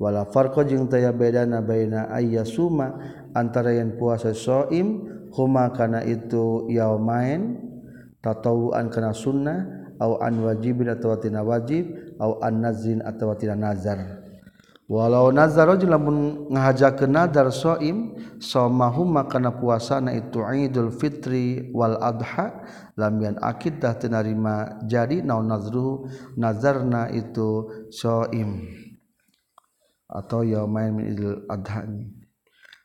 [0.02, 2.98] Wala farqa jeung taya bedana baina ayyasuma
[3.34, 7.58] antara yang puasa shaim huma kana itu yaumain
[8.22, 14.24] tatawuan kana sunnah au an wajibin atau tina wajib au an nazin atau tina nazar.
[14.84, 22.52] Walau nazar rajul lamun ngahajakeun nazar shaim somahu makana puasana itu Idul Fitri wal Adha
[23.00, 28.83] lam yan akid jadi naon nazruhu nazarna itu shaim
[30.14, 31.82] atau yaumain min Idul Adha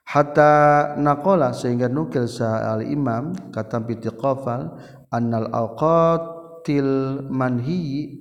[0.08, 0.52] hatta
[0.96, 4.72] naqala sehingga nukil sa al imam kata piti qafal
[5.12, 8.16] annal awqatil manhi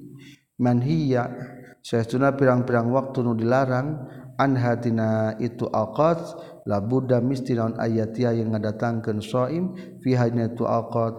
[0.60, 1.56] manhiya.
[1.80, 6.20] Saestuna pirang-pirang waktu nu dilarang anha tina itu awqat
[6.68, 9.72] la budda misti ayatia yang ngadatangkeun shaim
[10.04, 11.16] fi hadina itu awqat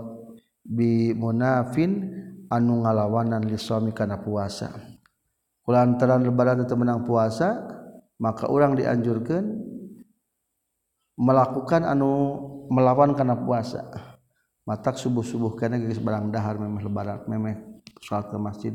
[0.69, 2.13] bi munafin
[2.53, 4.69] anu ngalawanan li shaumi kana puasa.
[5.65, 7.78] Kulantaran lebaran itu menang puasa
[8.19, 9.47] maka orang dianjurkan
[11.19, 12.11] melakukan anu
[12.71, 13.87] melawan karena puasa.
[14.69, 17.57] Matak subuh-subuh karena geus barang dahar memeh lebaran memeh
[18.05, 18.75] salat ke masjid.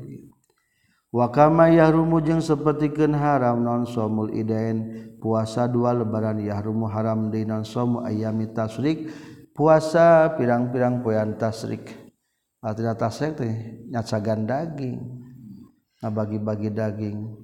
[1.14, 7.46] Wa kama yahrumu jeung sapertikeun haram non somul idain puasa dua lebaran yahrumu haram di
[7.46, 9.14] non somu ayami tasrik
[9.54, 11.94] puasa pirang-pirang poean tasrik.
[12.58, 13.54] Artinya tasrik teh
[13.94, 14.98] nyacagan daging
[16.02, 17.43] ngabagi-bagi daging.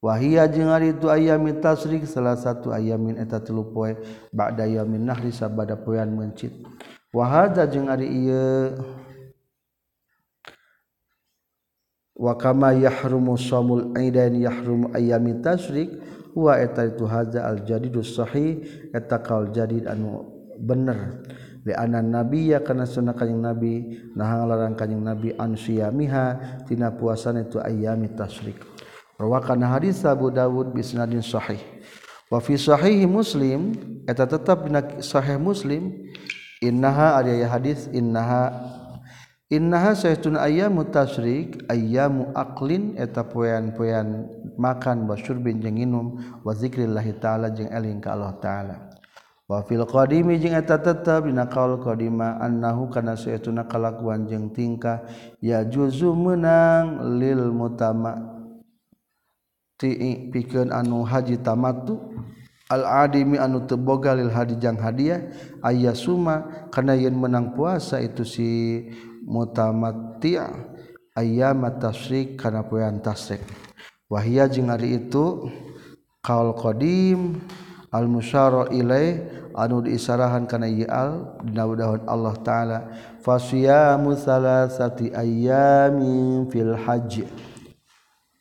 [0.00, 3.96] wahia jeung ari itu ayamin tasrik salah satu ayamin eta tilu poe
[4.32, 6.52] ba'da yamin nahri sabada poean mencit.
[7.12, 8.80] Wa hadza jeung ari ieu.
[12.20, 15.88] Wa kama yahrumu shamul aidain yahrumu ayamin tasrik
[16.36, 18.60] wa eta itu hadza al jadidus sahih
[18.92, 20.28] eta kaul jadid anu
[20.60, 21.24] bener.
[21.60, 26.24] Li anna nabiyya kana sunnah kanjing nabi nah ngalarang kanjing nabi an siyamiha
[26.64, 28.69] tina puasana itu ayami tasrik.
[29.20, 31.60] Rawakan hadis Abu Dawud bi sanadin sahih.
[32.32, 33.76] Wa fi sahihi Muslim
[34.08, 36.08] eta tetap dina sahih Muslim
[36.64, 38.48] innaha ari hadis innaha
[39.52, 44.24] innaha saytun ayyamu tasrik ayyamu aqlin eta poean-poean
[44.56, 48.76] makan wa syurbin jeung minum wa zikrillah taala jeung eling ka Allah taala.
[49.44, 55.04] Wa fil qadimi jeung eta tetap dina qaul qadima annahu kana saytuna kalakuan jeung tingkah
[55.44, 58.39] ya juzu menang lil mutama'
[59.80, 61.96] pikeun anu haji tamattu
[62.68, 65.24] al-adimi anu teu boga lil hadijang hadiah
[65.64, 68.48] aya suma kana yen menang puasa itu si
[69.24, 70.36] mutamatti
[71.16, 73.40] ayyam tasrik kana poean tasrik.
[74.10, 75.50] Wahia jeung ari itu
[76.20, 77.40] qaul qadim
[77.90, 79.22] al musyara ilai
[79.54, 82.78] anu diisarahan kana ieu al dina daun Allah taala
[83.22, 87.49] fasiyamu salasati ayyamin fil haji.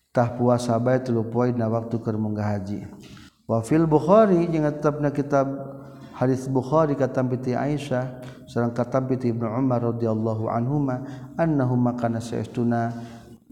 [0.10, 2.86] Tah puasa bae 3 poe na waktu keur munggah haji.
[3.50, 5.50] Wafil Bukhari jeung tetapna kitab
[6.14, 11.02] hadis Bukhari kata piti Aisyah sareng kata piti Ibnu Umar radhiyallahu anhuma
[11.34, 12.94] annahuma kana saestuna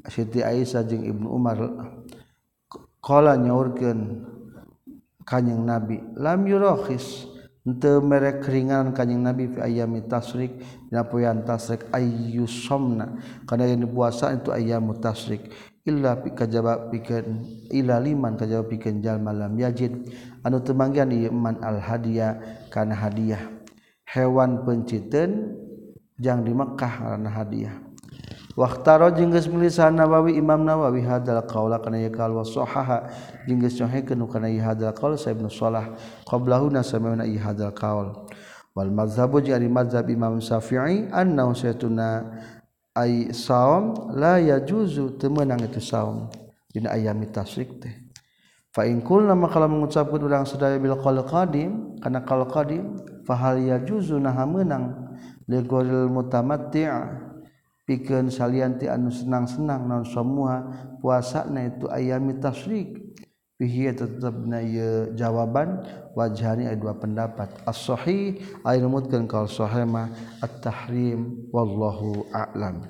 [0.05, 1.58] Siti Aisyah jeung Ibnu Umar
[3.01, 4.22] qala nyaurkeun
[5.26, 7.34] kanjing Nabi lam yurakhis.
[7.68, 10.55] Henteu merek ringan kanjing Nabi fi ayami tasrik
[10.88, 15.51] dina poean tasrik ayyusomna kana yang puasa itu ayam tasrik
[15.88, 20.12] illa kajaba pikeun ila liman kajaba pikeun jalma lam yajid.
[20.44, 22.36] Anu teu manggihan ieu man al hadiah
[22.68, 23.40] kana hadiah.
[24.04, 25.56] Hewan penciteun
[26.20, 27.76] jangan di Mekkah karena hadiah.
[28.58, 33.06] Waktaro jengges milisan nawawi Imam Nawawi hadal kaula kana ya kal wasohaha
[33.46, 35.94] jengges nyohekeun kana ieu hadal kaul sa Ibnu Shalah
[36.26, 38.26] qablahu nasamana ieu hadal kaul
[38.74, 42.26] wal mazhabu jari mazhab Imam Syafi'i anna saytuna
[42.98, 46.26] ay saum la yajuzu temenang itu saum.
[46.74, 47.93] Dina ayami tasrik teh.
[48.74, 53.62] Fa in kulna maka mengucapkeun urang sadaya bil qaul qadim kana qaul qadim fa hal
[53.62, 55.14] yajuzu naha meunang
[55.45, 56.89] li ghairil mutamatti'
[57.86, 60.66] pikeun salian ti anu senang-senang non semua
[61.02, 62.98] puasana itu ayami tasrik.
[63.58, 65.84] Fihi tetepna ye jawaban.
[66.18, 67.49] Wajhani ada dua pendapat.
[67.66, 69.86] As-sahih ay numutkeun kaul sahih
[70.41, 72.86] at-tahrim wallahu a'lam.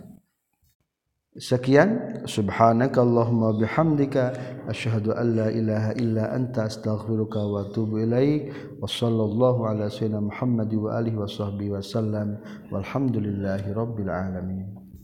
[1.37, 2.23] Sekian.
[2.25, 4.33] Subhanakallahumma bihamdika
[4.71, 8.49] asyhadu an la ilaha illa anta astaghfiruka wa atubu ilaik.
[8.79, 12.41] Wa sallallahu ala sayyidina Muhammad wa alihi wa sahbihi wasallam
[12.73, 14.86] walhamdulillahi rabbil alamin